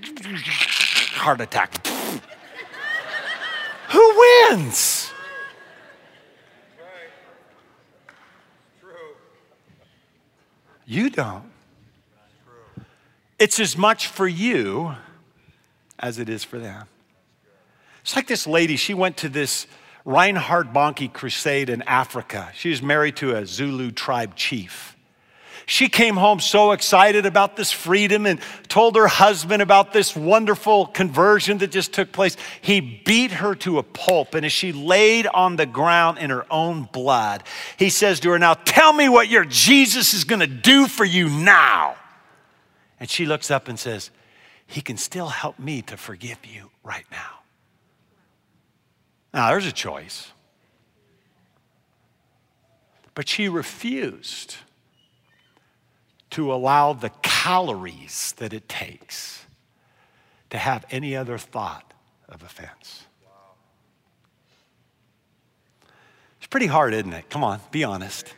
Heart 1.16 1.42
attack. 1.42 1.88
Who 3.90 4.26
wins? 4.50 5.12
You 10.86 11.10
don't. 11.10 11.50
It's 13.40 13.60
as 13.60 13.78
much 13.78 14.08
for 14.08 14.28
you 14.28 14.96
as 15.98 16.20
it 16.20 16.28
is 16.28 16.44
for 16.44 16.60
them. 16.60 16.88
It's 18.02 18.18
like 18.18 18.28
this 18.28 18.46
lady, 18.46 18.76
she 18.76 18.94
went 18.94 19.16
to 19.18 19.30
this 19.30 19.66
Reinhard 20.06 20.74
Bonnke 20.74 21.12
crusade 21.12 21.70
in 21.70 21.82
Africa. 21.84 22.52
She 22.54 22.70
was 22.70 22.82
married 22.82 23.16
to 23.18 23.36
a 23.36 23.46
Zulu 23.46 23.92
tribe 23.92 24.36
chief. 24.36 24.94
She 25.66 25.88
came 25.88 26.18
home 26.18 26.40
so 26.40 26.74
excited 26.74 27.26
about 27.26 27.56
this 27.56 27.72
freedom 27.72 28.26
and 28.26 28.40
told 28.68 28.98
her 28.98 29.08
husband 29.08 29.62
about 29.62 29.94
this 29.94 30.16
wonderful 30.16 30.88
conversion 30.88 31.60
that 31.60 31.72
just 31.72 31.94
took 31.94 32.12
place. 32.12 32.36
He 32.62 32.82
beat 32.82 33.32
her 33.32 33.56
to 33.56 33.80
a 33.80 33.84
pulp, 33.84 34.34
and 34.36 34.46
as 34.46 34.52
she 34.52 34.74
laid 34.74 35.26
on 35.28 35.56
the 35.56 35.66
ground 35.66 36.18
in 36.18 36.30
her 36.32 36.46
own 36.52 36.90
blood, 36.92 37.44
he 37.78 37.90
says 37.90 38.20
to 38.22 38.32
her, 38.32 38.40
Now 38.40 38.56
tell 38.56 38.92
me 38.92 39.08
what 39.08 39.30
your 39.30 39.46
Jesus 39.46 40.14
is 40.14 40.26
gonna 40.26 40.48
do 40.48 40.88
for 40.88 41.06
you 41.06 41.30
now. 41.30 41.96
And 43.00 43.10
she 43.10 43.26
looks 43.26 43.50
up 43.50 43.68
and 43.70 43.80
says, 43.80 44.12
He 44.68 44.82
can 44.82 44.98
still 44.98 45.30
help 45.30 45.60
me 45.60 45.82
to 45.84 45.96
forgive 45.96 46.46
you 46.46 46.72
right 46.84 47.06
now. 47.10 47.43
Now, 49.34 49.50
there's 49.50 49.66
a 49.66 49.72
choice. 49.72 50.32
But 53.16 53.28
she 53.28 53.50
refused 53.50 54.58
to 56.32 56.54
allow 56.54 56.94
the 56.94 57.12
calories 57.22 58.34
that 58.38 58.54
it 58.54 58.68
takes 58.68 59.46
to 60.50 60.58
have 60.58 60.86
any 60.92 61.16
other 61.16 61.38
thought 61.38 61.94
of 62.30 62.44
offense. 62.44 63.06
It's 66.38 66.48
pretty 66.48 66.68
hard, 66.68 66.94
isn't 66.94 67.14
it? 67.14 67.30
Come 67.30 67.44
on, 67.44 67.60
be 67.72 67.84
honest. 67.84 68.34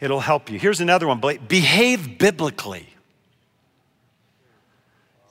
It'll 0.00 0.20
help 0.20 0.50
you. 0.50 0.58
Here's 0.58 0.80
another 0.80 1.06
one 1.06 1.20
behave 1.20 2.18
biblically. 2.18 2.88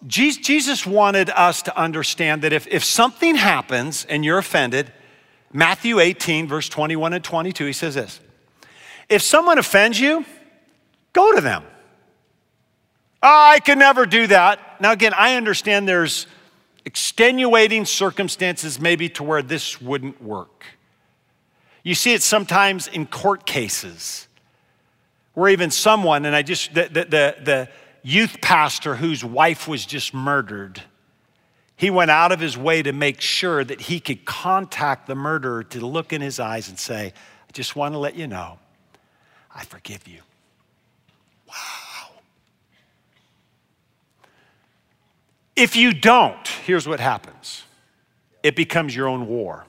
Jesus 0.06 0.86
wanted 0.86 1.30
us 1.32 1.64
to 1.64 1.78
understand 1.78 2.44
that 2.44 2.54
if, 2.54 2.68
if 2.68 2.84
something 2.84 3.36
happens 3.36 4.06
and 4.06 4.24
you're 4.24 4.38
offended, 4.38 4.92
Matthew 5.52 6.00
18, 6.00 6.48
verse 6.48 6.70
21 6.70 7.14
and 7.14 7.24
22, 7.24 7.66
he 7.66 7.74
says 7.74 7.96
this 7.96 8.20
If 9.10 9.22
someone 9.22 9.58
offends 9.58 10.00
you, 10.00 10.26
go 11.14 11.34
to 11.34 11.42
them. 11.42 11.64
Oh, 13.24 13.50
I 13.54 13.60
can 13.60 13.80
never 13.80 14.06
do 14.06 14.28
that. 14.28 14.80
Now, 14.80 14.92
again, 14.92 15.14
I 15.16 15.36
understand 15.36 15.88
there's 15.88 16.28
extenuating 16.86 17.86
circumstances 17.86 18.80
maybe 18.80 19.10
to 19.10 19.24
where 19.24 19.42
this 19.42 19.82
wouldn't 19.82 20.22
work. 20.22 20.66
You 21.84 21.96
see 21.96 22.14
it 22.14 22.22
sometimes 22.22 22.88
in 22.88 23.08
court 23.08 23.46
cases 23.46 24.28
where 25.34 25.50
even 25.50 25.72
someone, 25.72 26.26
and 26.26 26.36
I 26.36 26.42
just, 26.42 26.74
the, 26.74 26.84
the, 26.84 27.06
the, 27.06 27.36
the 27.44 27.70
youth 28.08 28.40
pastor 28.40 28.96
whose 28.96 29.22
wife 29.22 29.68
was 29.68 29.86
just 29.86 30.14
murdered, 30.14 30.82
he 31.76 31.90
went 31.90 32.10
out 32.10 32.32
of 32.32 32.40
his 32.40 32.58
way 32.58 32.82
to 32.82 32.94
make 32.94 33.20
sure 33.20 33.66
that 33.66 33.82
he 33.82 34.00
could 34.00 34.24
contact 34.24 35.08
the 35.08 35.16
murderer 35.16 35.62
to 35.62 35.86
look 35.86 36.14
in 36.14 36.22
his 36.22 36.40
eyes 36.40 36.70
and 36.70 36.80
say, 36.80 37.08
I 37.50 37.52
just 37.52 37.76
want 37.76 37.94
to 37.94 37.98
let 37.98 38.16
you 38.16 38.26
know, 38.26 38.60
I 39.54 39.66
forgive 39.66 40.08
you. 40.08 40.22
Wow. 41.50 42.12
If 45.58 45.76
you 45.76 45.94
don't, 45.94 46.48
here's 46.66 46.88
what 46.88 47.02
happens 47.02 47.64
it 48.42 48.56
becomes 48.56 48.96
your 48.96 49.10
own 49.10 49.28
war 49.28 49.66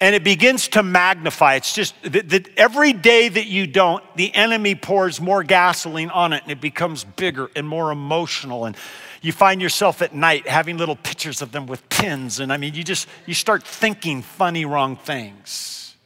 and 0.00 0.14
it 0.14 0.24
begins 0.24 0.68
to 0.68 0.82
magnify. 0.82 1.54
It's 1.54 1.72
just 1.72 1.94
that, 2.02 2.48
every 2.56 2.92
day 2.92 3.28
that 3.28 3.46
you 3.46 3.66
don't, 3.66 4.02
the 4.16 4.34
enemy 4.34 4.74
pours 4.74 5.20
more 5.20 5.42
gasoline 5.42 6.10
on 6.10 6.32
it 6.32 6.42
and 6.42 6.52
it 6.52 6.60
becomes 6.60 7.04
bigger 7.04 7.50
and 7.54 7.66
more 7.66 7.90
emotional. 7.90 8.64
And 8.64 8.76
you 9.22 9.32
find 9.32 9.62
yourself 9.62 10.02
at 10.02 10.14
night 10.14 10.48
having 10.48 10.76
little 10.76 10.96
pictures 10.96 11.42
of 11.42 11.52
them 11.52 11.66
with 11.66 11.88
pins. 11.88 12.40
And 12.40 12.52
I 12.52 12.56
mean, 12.56 12.74
you 12.74 12.84
just, 12.84 13.08
you 13.26 13.34
start 13.34 13.62
thinking 13.62 14.22
funny, 14.22 14.64
wrong 14.64 14.96
things. 14.96 15.96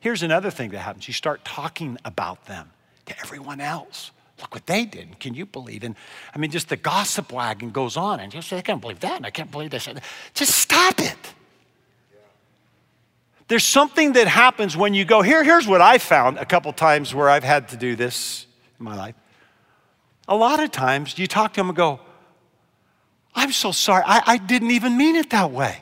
Here's 0.00 0.22
another 0.22 0.50
thing 0.50 0.70
that 0.70 0.78
happens 0.78 1.06
you 1.06 1.14
start 1.14 1.44
talking 1.44 1.98
about 2.04 2.46
them 2.46 2.70
to 3.06 3.18
everyone 3.20 3.60
else. 3.60 4.10
Look 4.40 4.54
what 4.54 4.66
they 4.66 4.84
did. 4.84 5.20
Can 5.20 5.34
you 5.34 5.46
believe? 5.46 5.84
And 5.84 5.94
I 6.34 6.38
mean, 6.38 6.50
just 6.50 6.68
the 6.68 6.76
gossip 6.76 7.32
wagon 7.32 7.70
goes 7.70 7.96
on. 7.96 8.18
And 8.18 8.34
you 8.34 8.42
say, 8.42 8.58
I 8.58 8.62
can't 8.62 8.80
believe 8.80 9.00
that. 9.00 9.16
And 9.16 9.26
I 9.26 9.30
can't 9.30 9.50
believe 9.50 9.70
this. 9.70 9.88
Just 10.34 10.56
stop 10.58 10.98
it. 10.98 11.16
There's 13.52 13.66
something 13.66 14.14
that 14.14 14.28
happens 14.28 14.78
when 14.78 14.94
you 14.94 15.04
go, 15.04 15.20
here, 15.20 15.44
here's 15.44 15.66
what 15.66 15.82
I 15.82 15.98
found 15.98 16.38
a 16.38 16.46
couple 16.46 16.72
times 16.72 17.14
where 17.14 17.28
I've 17.28 17.44
had 17.44 17.68
to 17.68 17.76
do 17.76 17.94
this 17.94 18.46
in 18.78 18.86
my 18.86 18.96
life. 18.96 19.14
A 20.26 20.34
lot 20.34 20.58
of 20.58 20.70
times 20.70 21.18
you 21.18 21.26
talk 21.26 21.52
to 21.52 21.60
them 21.60 21.68
and 21.68 21.76
go, 21.76 22.00
I'm 23.34 23.52
so 23.52 23.70
sorry, 23.70 24.04
I, 24.06 24.22
I 24.26 24.38
didn't 24.38 24.70
even 24.70 24.96
mean 24.96 25.16
it 25.16 25.28
that 25.28 25.50
way. 25.50 25.76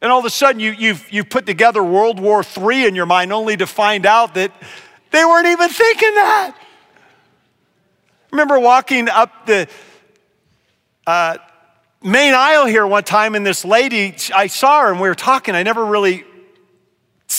And 0.00 0.10
all 0.10 0.20
of 0.20 0.24
a 0.24 0.30
sudden 0.30 0.58
you, 0.58 0.70
you've, 0.70 1.06
you've 1.12 1.28
put 1.28 1.44
together 1.44 1.84
World 1.84 2.18
War 2.18 2.42
III 2.42 2.86
in 2.86 2.94
your 2.94 3.04
mind 3.04 3.30
only 3.30 3.58
to 3.58 3.66
find 3.66 4.06
out 4.06 4.32
that 4.36 4.50
they 5.10 5.22
weren't 5.22 5.48
even 5.48 5.68
thinking 5.68 6.14
that. 6.14 6.56
remember 8.30 8.58
walking 8.58 9.10
up 9.10 9.44
the 9.44 9.68
uh, 11.06 11.36
main 12.02 12.32
aisle 12.32 12.64
here 12.64 12.86
one 12.86 13.04
time, 13.04 13.34
and 13.34 13.46
this 13.46 13.66
lady, 13.66 14.16
I 14.34 14.46
saw 14.46 14.80
her 14.80 14.90
and 14.90 14.98
we 14.98 15.10
were 15.10 15.14
talking. 15.14 15.54
I 15.54 15.62
never 15.62 15.84
really 15.84 16.24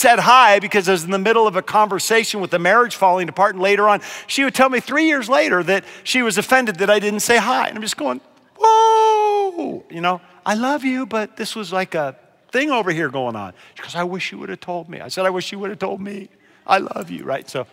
said 0.02 0.18
hi 0.18 0.58
because 0.58 0.88
I 0.88 0.92
was 0.92 1.04
in 1.04 1.12
the 1.12 1.18
middle 1.18 1.46
of 1.46 1.54
a 1.54 1.62
conversation 1.62 2.40
with 2.40 2.50
the 2.50 2.58
marriage 2.58 2.96
falling 2.96 3.28
apart. 3.28 3.54
And 3.54 3.62
later 3.62 3.88
on, 3.88 4.00
she 4.26 4.42
would 4.42 4.54
tell 4.54 4.68
me 4.68 4.80
three 4.80 5.06
years 5.06 5.28
later 5.28 5.62
that 5.62 5.84
she 6.02 6.22
was 6.22 6.36
offended 6.36 6.76
that 6.76 6.90
I 6.90 6.98
didn't 6.98 7.20
say 7.20 7.36
hi. 7.36 7.68
And 7.68 7.76
I'm 7.76 7.82
just 7.82 7.96
going, 7.96 8.20
whoa, 8.58 9.84
you 9.88 10.00
know, 10.00 10.20
I 10.44 10.54
love 10.54 10.82
you, 10.82 11.06
but 11.06 11.36
this 11.36 11.54
was 11.54 11.72
like 11.72 11.94
a 11.94 12.16
thing 12.50 12.72
over 12.72 12.90
here 12.90 13.10
going 13.10 13.36
on. 13.36 13.54
She 13.76 13.82
goes, 13.82 13.94
I 13.94 14.02
wish 14.02 14.32
you 14.32 14.38
would 14.38 14.48
have 14.48 14.58
told 14.58 14.88
me. 14.88 15.00
I 15.00 15.06
said, 15.06 15.24
I 15.24 15.30
wish 15.30 15.52
you 15.52 15.60
would 15.60 15.70
have 15.70 15.78
told 15.78 16.00
me. 16.00 16.28
I 16.66 16.78
love 16.78 17.08
you, 17.08 17.22
right? 17.22 17.48
So, 17.48 17.68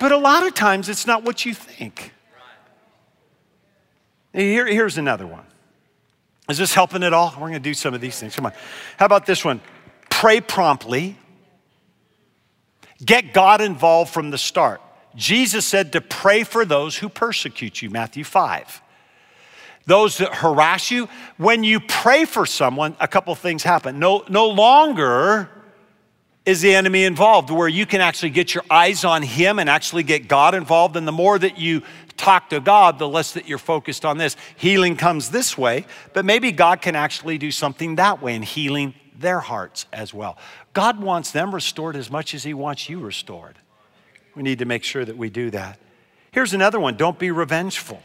but 0.00 0.10
a 0.10 0.18
lot 0.18 0.44
of 0.44 0.54
times 0.54 0.88
it's 0.88 1.06
not 1.06 1.22
what 1.22 1.44
you 1.44 1.54
think. 1.54 2.12
Here, 4.32 4.66
here's 4.66 4.98
another 4.98 5.28
one. 5.28 5.44
Is 6.48 6.58
this 6.58 6.74
helping 6.74 7.04
at 7.04 7.12
all? 7.12 7.32
We're 7.34 7.50
going 7.50 7.52
to 7.52 7.60
do 7.60 7.74
some 7.74 7.94
of 7.94 8.00
these 8.00 8.18
things. 8.18 8.34
Come 8.34 8.46
on. 8.46 8.52
How 8.96 9.06
about 9.06 9.26
this 9.26 9.44
one? 9.44 9.60
Pray 10.20 10.38
promptly, 10.38 11.16
get 13.02 13.32
God 13.32 13.62
involved 13.62 14.12
from 14.12 14.28
the 14.28 14.36
start. 14.36 14.82
Jesus 15.16 15.64
said 15.64 15.92
to 15.92 16.02
pray 16.02 16.44
for 16.44 16.66
those 16.66 16.98
who 16.98 17.08
persecute 17.08 17.80
you, 17.80 17.88
Matthew 17.88 18.22
5. 18.22 18.82
Those 19.86 20.18
that 20.18 20.34
harass 20.34 20.90
you, 20.90 21.08
when 21.38 21.64
you 21.64 21.80
pray 21.80 22.26
for 22.26 22.44
someone, 22.44 22.96
a 23.00 23.08
couple 23.08 23.34
things 23.34 23.62
happen. 23.62 23.98
No, 23.98 24.22
no 24.28 24.46
longer 24.48 25.48
is 26.44 26.60
the 26.60 26.74
enemy 26.74 27.04
involved, 27.04 27.48
where 27.48 27.66
you 27.66 27.86
can 27.86 28.02
actually 28.02 28.28
get 28.28 28.54
your 28.54 28.64
eyes 28.68 29.06
on 29.06 29.22
him 29.22 29.58
and 29.58 29.70
actually 29.70 30.02
get 30.02 30.28
God 30.28 30.54
involved. 30.54 30.96
And 30.96 31.08
the 31.08 31.12
more 31.12 31.38
that 31.38 31.58
you 31.58 31.80
talk 32.18 32.50
to 32.50 32.60
God, 32.60 32.98
the 32.98 33.08
less 33.08 33.32
that 33.32 33.48
you're 33.48 33.56
focused 33.56 34.04
on 34.04 34.18
this. 34.18 34.36
Healing 34.56 34.96
comes 34.96 35.30
this 35.30 35.56
way, 35.56 35.86
but 36.12 36.26
maybe 36.26 36.52
God 36.52 36.82
can 36.82 36.94
actually 36.94 37.38
do 37.38 37.50
something 37.50 37.96
that 37.96 38.20
way, 38.20 38.34
and 38.34 38.44
healing 38.44 38.92
their 39.20 39.40
hearts 39.40 39.86
as 39.92 40.12
well. 40.12 40.36
God 40.72 41.00
wants 41.00 41.30
them 41.30 41.54
restored 41.54 41.96
as 41.96 42.10
much 42.10 42.34
as 42.34 42.42
He 42.42 42.54
wants 42.54 42.88
you 42.88 43.00
restored. 43.00 43.56
We 44.34 44.42
need 44.42 44.58
to 44.60 44.64
make 44.64 44.84
sure 44.84 45.04
that 45.04 45.16
we 45.16 45.30
do 45.30 45.50
that. 45.50 45.78
Here's 46.32 46.54
another 46.54 46.80
one 46.80 46.96
don't 46.96 47.18
be 47.18 47.30
revengeful. 47.30 48.02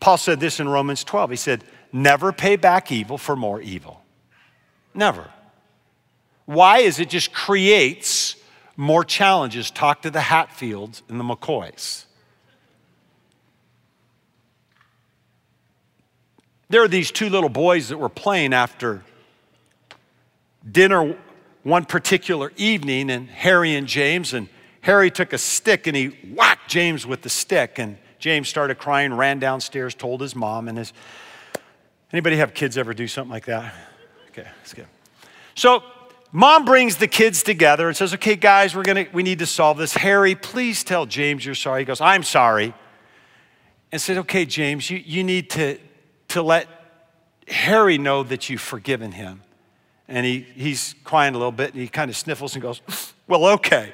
Paul 0.00 0.16
said 0.18 0.40
this 0.40 0.60
in 0.60 0.68
Romans 0.68 1.04
12. 1.04 1.30
He 1.30 1.36
said, 1.36 1.64
Never 1.92 2.32
pay 2.32 2.56
back 2.56 2.92
evil 2.92 3.16
for 3.16 3.36
more 3.36 3.60
evil. 3.60 4.02
Never. 4.92 5.30
Why? 6.44 6.80
Is 6.80 7.00
it 7.00 7.08
just 7.08 7.32
creates 7.32 8.36
more 8.76 9.04
challenges. 9.04 9.70
Talk 9.70 10.02
to 10.02 10.10
the 10.10 10.20
Hatfields 10.20 11.02
and 11.08 11.18
the 11.18 11.24
McCoys. 11.24 12.04
There 16.68 16.82
are 16.82 16.88
these 16.88 17.10
two 17.10 17.28
little 17.28 17.48
boys 17.48 17.88
that 17.90 17.98
were 17.98 18.08
playing 18.08 18.52
after 18.52 19.04
dinner 20.70 21.16
one 21.62 21.84
particular 21.84 22.52
evening, 22.56 23.10
and 23.10 23.28
Harry 23.28 23.74
and 23.74 23.86
James, 23.86 24.34
and 24.34 24.48
Harry 24.82 25.10
took 25.10 25.32
a 25.32 25.38
stick 25.38 25.86
and 25.86 25.96
he 25.96 26.08
whacked 26.34 26.68
James 26.68 27.06
with 27.06 27.22
the 27.22 27.30
stick, 27.30 27.78
and 27.78 27.96
James 28.18 28.48
started 28.48 28.78
crying, 28.78 29.14
ran 29.14 29.38
downstairs, 29.38 29.94
told 29.94 30.20
his 30.20 30.36
mom, 30.36 30.68
and 30.68 30.78
his. 30.78 30.92
Anybody 32.12 32.36
have 32.36 32.54
kids 32.54 32.78
ever 32.78 32.94
do 32.94 33.08
something 33.08 33.32
like 33.32 33.46
that? 33.46 33.74
Okay, 34.28 34.46
that's 34.58 34.74
good. 34.74 34.86
So 35.54 35.82
mom 36.32 36.64
brings 36.64 36.96
the 36.96 37.08
kids 37.08 37.42
together 37.42 37.88
and 37.88 37.96
says, 37.96 38.12
"Okay, 38.14 38.36
guys, 38.36 38.74
we're 38.74 38.82
gonna 38.82 39.06
we 39.12 39.22
need 39.22 39.38
to 39.38 39.46
solve 39.46 39.78
this. 39.78 39.94
Harry, 39.94 40.34
please 40.34 40.84
tell 40.84 41.06
James 41.06 41.44
you're 41.46 41.54
sorry." 41.54 41.80
He 41.82 41.84
goes, 41.84 42.00
"I'm 42.00 42.22
sorry," 42.22 42.74
and 43.90 44.00
said, 44.00 44.18
"Okay, 44.18 44.44
James, 44.44 44.90
you 44.90 45.02
you 45.04 45.24
need 45.24 45.50
to 45.50 45.78
to 46.28 46.42
let 46.42 46.68
Harry 47.48 47.98
know 47.98 48.22
that 48.22 48.50
you've 48.50 48.60
forgiven 48.60 49.12
him." 49.12 49.42
And 50.08 50.26
he, 50.26 50.40
he's 50.40 50.94
crying 51.04 51.34
a 51.34 51.38
little 51.38 51.52
bit 51.52 51.72
and 51.72 51.80
he 51.80 51.88
kind 51.88 52.10
of 52.10 52.16
sniffles 52.16 52.54
and 52.54 52.62
goes, 52.62 52.82
Well, 53.26 53.46
okay. 53.46 53.92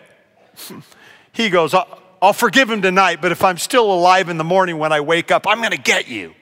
he 1.33 1.51
goes, 1.51 1.73
I'll, 1.73 2.01
I'll 2.21 2.33
forgive 2.33 2.69
him 2.69 2.83
tonight, 2.83 3.23
but 3.23 3.33
if 3.33 3.45
I'm 3.45 3.57
still 3.57 3.93
alive 3.93 4.29
in 4.29 4.37
the 4.37 4.45
morning 4.45 4.79
when 4.79 4.93
I 4.93 5.01
wake 5.01 5.31
up, 5.31 5.47
I'm 5.47 5.59
going 5.59 5.71
to 5.71 5.79
get 5.79 6.09
you. 6.09 6.35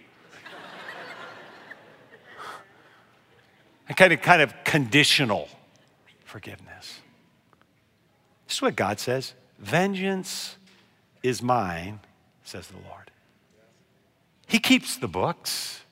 and 3.89 3.97
kind 3.97 4.13
of, 4.13 4.23
kind 4.23 4.43
of 4.43 4.55
conditional 4.65 5.49
forgiveness. 6.25 7.01
This 8.47 8.57
is 8.57 8.63
what 8.63 8.77
God 8.77 8.99
says 8.99 9.35
Vengeance 9.59 10.57
is 11.23 11.43
mine, 11.43 12.01
says 12.45 12.69
the 12.69 12.77
Lord. 12.89 13.11
He 14.47 14.59
keeps 14.59 14.97
the 14.97 15.09
books. 15.09 15.83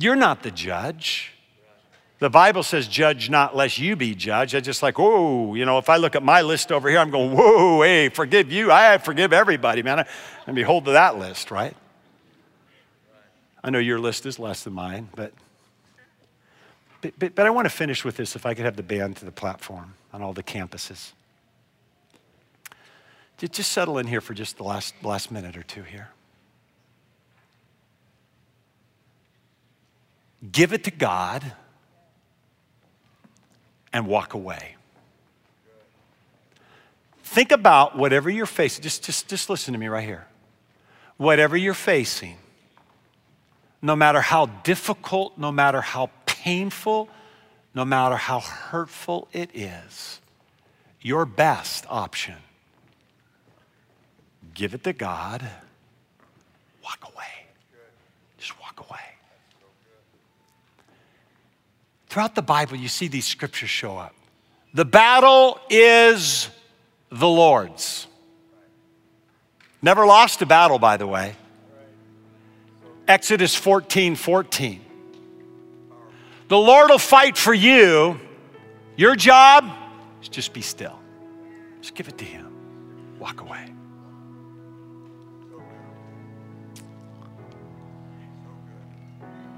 You're 0.00 0.16
not 0.16 0.42
the 0.42 0.50
judge. 0.50 1.32
The 2.20 2.30
Bible 2.30 2.62
says, 2.62 2.88
judge 2.88 3.28
not 3.28 3.54
lest 3.54 3.78
you 3.78 3.96
be 3.96 4.14
judged. 4.14 4.54
I 4.54 4.60
just 4.60 4.82
like, 4.82 4.98
whoa, 4.98 5.54
you 5.54 5.66
know, 5.66 5.78
if 5.78 5.88
I 5.88 5.96
look 5.96 6.16
at 6.16 6.22
my 6.22 6.40
list 6.40 6.72
over 6.72 6.88
here, 6.88 6.98
I'm 6.98 7.10
going, 7.10 7.32
whoa, 7.32 7.82
hey, 7.82 8.08
forgive 8.08 8.50
you. 8.50 8.72
I 8.72 8.96
forgive 8.98 9.32
everybody, 9.32 9.82
man. 9.82 10.06
And 10.46 10.56
behold 10.56 10.86
to 10.86 10.92
that 10.92 11.18
list, 11.18 11.50
right? 11.50 11.76
I 13.62 13.68
know 13.68 13.78
your 13.78 13.98
list 13.98 14.24
is 14.24 14.38
less 14.38 14.64
than 14.64 14.72
mine, 14.72 15.10
but, 15.14 15.32
but, 17.02 17.18
but, 17.18 17.34
but 17.34 17.46
I 17.46 17.50
want 17.50 17.66
to 17.66 17.70
finish 17.70 18.02
with 18.02 18.16
this 18.16 18.36
if 18.36 18.46
I 18.46 18.54
could 18.54 18.64
have 18.64 18.76
the 18.76 18.82
band 18.82 19.16
to 19.18 19.26
the 19.26 19.32
platform 19.32 19.94
on 20.14 20.22
all 20.22 20.32
the 20.32 20.42
campuses. 20.42 21.12
Just 23.38 23.72
settle 23.72 23.98
in 23.98 24.06
here 24.06 24.20
for 24.20 24.32
just 24.32 24.56
the 24.56 24.64
last, 24.64 24.94
last 25.02 25.30
minute 25.30 25.56
or 25.56 25.62
two 25.62 25.82
here. 25.82 26.08
Give 30.50 30.72
it 30.72 30.84
to 30.84 30.90
God 30.90 31.52
and 33.92 34.06
walk 34.06 34.34
away. 34.34 34.76
Think 37.22 37.52
about 37.52 37.96
whatever 37.96 38.30
you're 38.30 38.46
facing. 38.46 38.82
Just, 38.82 39.04
just, 39.04 39.28
just 39.28 39.50
listen 39.50 39.72
to 39.72 39.78
me 39.78 39.88
right 39.88 40.04
here. 40.04 40.26
Whatever 41.16 41.56
you're 41.56 41.74
facing, 41.74 42.38
no 43.82 43.94
matter 43.94 44.20
how 44.20 44.46
difficult, 44.46 45.36
no 45.36 45.52
matter 45.52 45.80
how 45.80 46.10
painful, 46.26 47.08
no 47.74 47.84
matter 47.84 48.16
how 48.16 48.40
hurtful 48.40 49.28
it 49.32 49.50
is, 49.54 50.20
your 51.00 51.24
best 51.24 51.84
option 51.88 52.36
give 54.60 54.74
it 54.74 54.84
to 54.84 54.92
God, 54.92 55.42
walk 56.84 57.10
away. 57.14 57.46
Just 58.36 58.60
walk 58.60 58.78
away. 58.80 59.00
Throughout 62.10 62.34
the 62.34 62.42
Bible, 62.42 62.76
you 62.76 62.88
see 62.88 63.06
these 63.06 63.24
scriptures 63.24 63.70
show 63.70 63.96
up. 63.96 64.12
The 64.74 64.84
battle 64.84 65.60
is 65.70 66.50
the 67.08 67.28
Lord's. 67.28 68.08
Never 69.80 70.04
lost 70.04 70.42
a 70.42 70.46
battle, 70.46 70.80
by 70.80 70.96
the 70.96 71.06
way. 71.06 71.36
Exodus 73.06 73.54
14 73.54 74.16
14. 74.16 74.80
The 76.48 76.58
Lord 76.58 76.90
will 76.90 76.98
fight 76.98 77.36
for 77.38 77.54
you. 77.54 78.18
Your 78.96 79.14
job 79.14 79.70
is 80.20 80.28
just 80.28 80.52
be 80.52 80.62
still. 80.62 80.98
Just 81.80 81.94
give 81.94 82.08
it 82.08 82.18
to 82.18 82.24
Him. 82.24 82.52
Walk 83.20 83.40
away. 83.40 83.72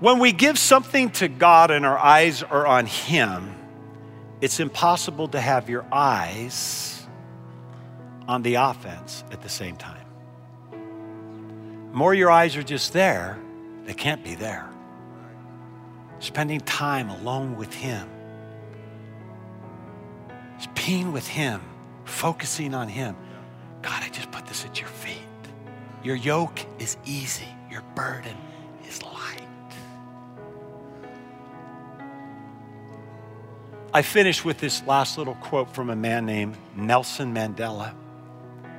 When 0.03 0.19
we 0.19 0.33
give 0.33 0.59
something 0.59 1.11
to 1.11 1.29
God 1.29 1.71
and 1.71 1.87
our 1.87 1.97
eyes 1.97 2.43
are 2.43 2.67
on 2.67 2.87
Him, 2.87 3.55
it's 4.41 4.59
impossible 4.59 5.29
to 5.29 5.41
have 5.41 5.71
your 5.71 5.85
eyes 5.93 7.07
on 8.27 8.43
the 8.43 8.57
offense 8.57 9.23
at 9.31 9.43
the 9.43 9.49
same 9.49 9.77
time. 9.77 10.05
The 10.73 11.97
more 11.97 12.13
your 12.15 12.33
eyes 12.33 12.57
are 12.57 12.65
just 12.65 12.93
there, 12.93 13.39
they 13.85 13.95
can't 13.95 14.25
be 14.25 14.35
there. 14.35 14.69
Spending 16.19 16.59
time 16.63 17.09
alone 17.09 17.57
with 17.57 17.73
Him, 17.73 18.11
being 20.85 21.13
with 21.13 21.29
Him, 21.29 21.61
focusing 22.07 22.75
on 22.75 22.89
Him. 22.89 23.15
God, 23.83 24.03
I 24.03 24.09
just 24.09 24.33
put 24.33 24.47
this 24.47 24.65
at 24.65 24.81
your 24.81 24.89
feet. 24.89 25.15
Your 26.03 26.17
yoke 26.17 26.59
is 26.81 26.97
easy, 27.05 27.47
your 27.71 27.83
burden 27.95 28.37
is 28.89 29.01
light. 29.05 29.42
I 33.95 34.01
finish 34.01 34.43
with 34.43 34.59
this 34.59 34.83
last 34.87 35.19
little 35.19 35.35
quote 35.35 35.75
from 35.75 35.91
a 35.91 35.97
man 35.97 36.25
named 36.25 36.57
Nelson 36.75 37.35
Mandela, 37.35 37.93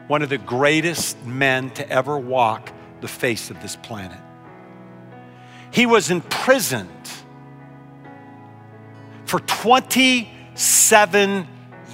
one 0.08 0.24
of 0.24 0.30
the 0.30 0.40
greatest 0.40 1.24
men 1.24 1.70
to 1.72 1.88
ever 1.88 2.18
walk 2.18 2.72
the 3.02 3.08
face 3.08 3.52
of 3.52 3.62
this 3.62 3.76
planet. 3.76 4.18
He 5.70 5.86
was 5.86 6.10
imprisoned 6.10 6.90
for 9.26 9.40
27 9.40 11.48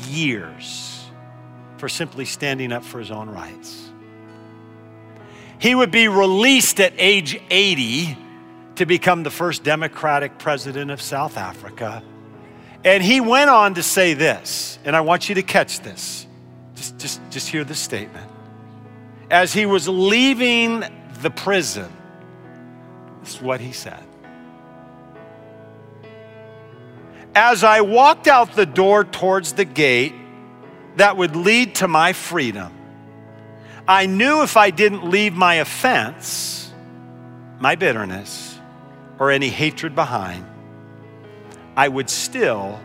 years 0.07 1.05
for 1.77 1.89
simply 1.89 2.23
standing 2.23 2.71
up 2.71 2.85
for 2.85 2.99
his 2.99 3.11
own 3.11 3.29
rights. 3.29 3.91
He 5.57 5.75
would 5.75 5.91
be 5.91 6.07
released 6.07 6.79
at 6.79 6.93
age 6.97 7.37
80 7.49 8.17
to 8.75 8.85
become 8.85 9.23
the 9.23 9.29
first 9.29 9.65
democratic 9.65 10.37
president 10.37 10.89
of 10.89 11.01
South 11.01 11.37
Africa 11.37 12.01
and 12.83 13.03
he 13.03 13.19
went 13.19 13.49
on 13.49 13.73
to 13.75 13.83
say 13.83 14.13
this, 14.13 14.79
and 14.85 14.95
I 14.95 15.01
want 15.01 15.29
you 15.29 15.35
to 15.35 15.43
catch 15.43 15.81
this. 15.81 16.25
Just, 16.75 16.97
just, 16.97 17.21
just 17.29 17.49
hear 17.49 17.63
this 17.63 17.79
statement. 17.79 18.31
As 19.29 19.51
he 19.53 19.65
was 19.65 19.87
leaving 19.87 20.83
the 21.21 21.29
prison, 21.29 21.91
this 23.21 23.35
is 23.35 23.41
what 23.41 23.59
he 23.59 23.73
said. 23.73 24.03
As 27.35 27.63
I 27.63 27.81
walked 27.81 28.27
out 28.27 28.55
the 28.55 28.65
door 28.65 29.03
towards 29.03 29.53
the 29.53 29.65
gate 29.65 30.15
that 30.95 31.17
would 31.17 31.35
lead 31.35 31.75
to 31.75 31.87
my 31.87 32.13
freedom, 32.13 32.73
I 33.87 34.05
knew 34.05 34.41
if 34.41 34.55
I 34.55 34.71
didn't 34.71 35.09
leave 35.09 35.33
my 35.33 35.55
offense, 35.55 36.71
my 37.59 37.75
bitterness, 37.75 38.57
or 39.19 39.31
any 39.31 39.49
hatred 39.49 39.95
behind, 39.95 40.45
I 41.79 41.87
would 41.87 42.09
still 42.09 42.77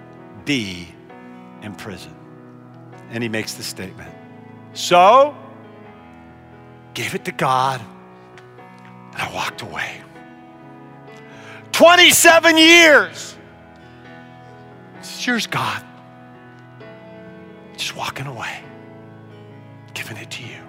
be 0.45 0.87
in 1.63 1.75
prison. 1.75 2.15
And 3.11 3.25
he 3.25 3.29
makes 3.29 3.55
the 3.55 3.65
statement. 3.65 4.15
So, 4.73 5.37
gave 6.95 7.17
it 7.17 7.25
to 7.25 7.33
God, 7.33 7.81
and 9.13 9.21
I 9.21 9.35
walked 9.35 9.63
away. 9.63 10.01
27 11.73 12.57
years. 12.57 13.37
It's 15.01 15.27
yours, 15.27 15.49
God. 15.49 15.83
Just 17.77 17.97
walking 17.97 18.29
away, 18.29 18.61
giving 19.95 20.19
it 20.19 20.31
to 20.31 20.43
you. 20.45 20.63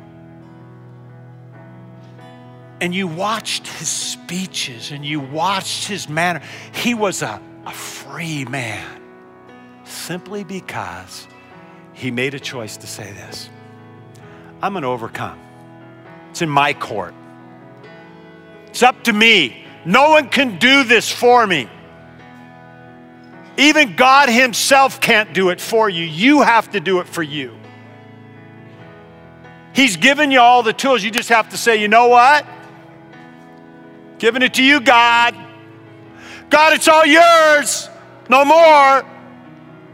And 2.81 2.95
you 2.95 3.05
watched 3.05 3.67
his 3.67 3.87
speeches 3.87 4.89
and 4.89 5.05
you 5.05 5.19
watched 5.19 5.87
his 5.87 6.09
manner. 6.09 6.41
He 6.73 6.95
was 6.95 7.21
a 7.21 7.39
a 7.65 7.71
free 7.71 8.45
man 8.45 9.01
simply 9.83 10.43
because 10.43 11.27
he 11.93 12.11
made 12.11 12.33
a 12.33 12.39
choice 12.39 12.77
to 12.77 12.87
say 12.87 13.11
this 13.11 13.49
I'm 14.61 14.73
going 14.73 14.83
to 14.83 14.89
overcome. 14.89 15.39
It's 16.31 16.41
in 16.41 16.49
my 16.49 16.73
court. 16.73 17.13
It's 18.67 18.83
up 18.83 19.03
to 19.05 19.13
me. 19.13 19.65
No 19.85 20.09
one 20.09 20.29
can 20.29 20.57
do 20.57 20.83
this 20.83 21.11
for 21.11 21.45
me. 21.45 21.69
Even 23.57 23.95
God 23.95 24.27
Himself 24.27 24.99
can't 24.99 25.33
do 25.33 25.49
it 25.49 25.61
for 25.61 25.89
you. 25.89 26.03
You 26.03 26.41
have 26.41 26.71
to 26.71 26.79
do 26.79 26.99
it 26.99 27.07
for 27.07 27.23
you. 27.23 27.55
He's 29.73 29.97
given 29.97 30.31
you 30.31 30.39
all 30.39 30.63
the 30.63 30.73
tools. 30.73 31.03
You 31.03 31.11
just 31.11 31.29
have 31.29 31.49
to 31.49 31.57
say, 31.57 31.77
you 31.77 31.87
know 31.87 32.07
what? 32.07 32.45
Giving 34.19 34.41
it 34.41 34.53
to 34.55 34.63
you, 34.63 34.81
God. 34.81 35.35
God, 36.49 36.73
it's 36.73 36.87
all 36.87 37.05
yours. 37.05 37.89
No 38.29 38.45
more. 38.45 39.05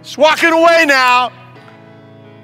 It's 0.02 0.18
walking 0.18 0.52
away 0.52 0.86
now. 0.86 1.32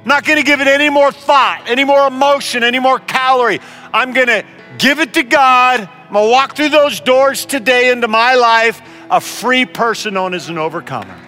not 0.06 0.24
going 0.24 0.38
to 0.38 0.44
give 0.44 0.62
it 0.62 0.68
any 0.68 0.90
more 0.90 1.12
thought, 1.12 1.64
any 1.68 1.84
more 1.84 2.08
emotion, 2.08 2.64
any 2.64 2.80
more 2.80 3.00
calorie. 3.00 3.60
I'm 3.94 4.14
going 4.14 4.28
to 4.28 4.46
give 4.78 5.00
it 5.00 5.14
to 5.16 5.24
God. 5.24 5.82
I'm 5.82 6.14
going 6.14 6.26
to 6.26 6.32
walk 6.32 6.56
through 6.56 6.70
those 6.70 7.00
doors 7.00 7.46
today 7.46 7.92
into 7.92 8.08
my 8.08 8.36
life, 8.36 8.82
a 9.10 9.20
free 9.20 9.66
person 9.66 10.14
known 10.14 10.34
as 10.34 10.50
an 10.50 10.58
overcomer. 10.58 11.20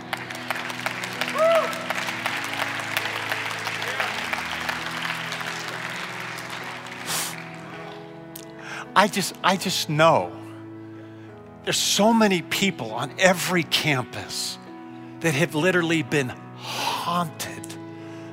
I 8.96 9.08
just, 9.08 9.34
I 9.44 9.56
just 9.56 9.90
know 9.90 10.39
there's 11.70 11.78
so 11.78 12.12
many 12.12 12.42
people 12.42 12.94
on 12.94 13.14
every 13.20 13.62
campus 13.62 14.58
that 15.20 15.36
have 15.36 15.54
literally 15.54 16.02
been 16.02 16.30
haunted 16.56 17.76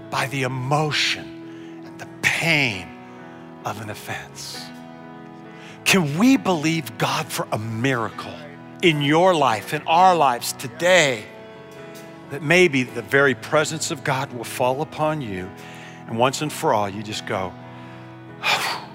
by 0.08 0.26
the 0.28 0.44
emotion 0.44 1.82
and 1.84 1.98
the 1.98 2.08
pain 2.22 2.88
of 3.66 3.82
an 3.82 3.90
offense. 3.90 4.64
Can 5.84 6.16
we 6.16 6.38
believe 6.38 6.96
God 6.96 7.26
for 7.26 7.46
a 7.52 7.58
miracle 7.58 8.32
in 8.80 9.02
your 9.02 9.34
life, 9.34 9.74
in 9.74 9.82
our 9.82 10.16
lives 10.16 10.54
today? 10.54 11.22
That 12.30 12.42
maybe 12.42 12.84
the 12.84 13.02
very 13.02 13.34
presence 13.34 13.90
of 13.90 14.02
God 14.02 14.32
will 14.32 14.44
fall 14.44 14.80
upon 14.80 15.20
you, 15.20 15.50
and 16.06 16.16
once 16.16 16.40
and 16.40 16.50
for 16.50 16.72
all, 16.72 16.88
you 16.88 17.02
just 17.02 17.26
go, 17.26 17.52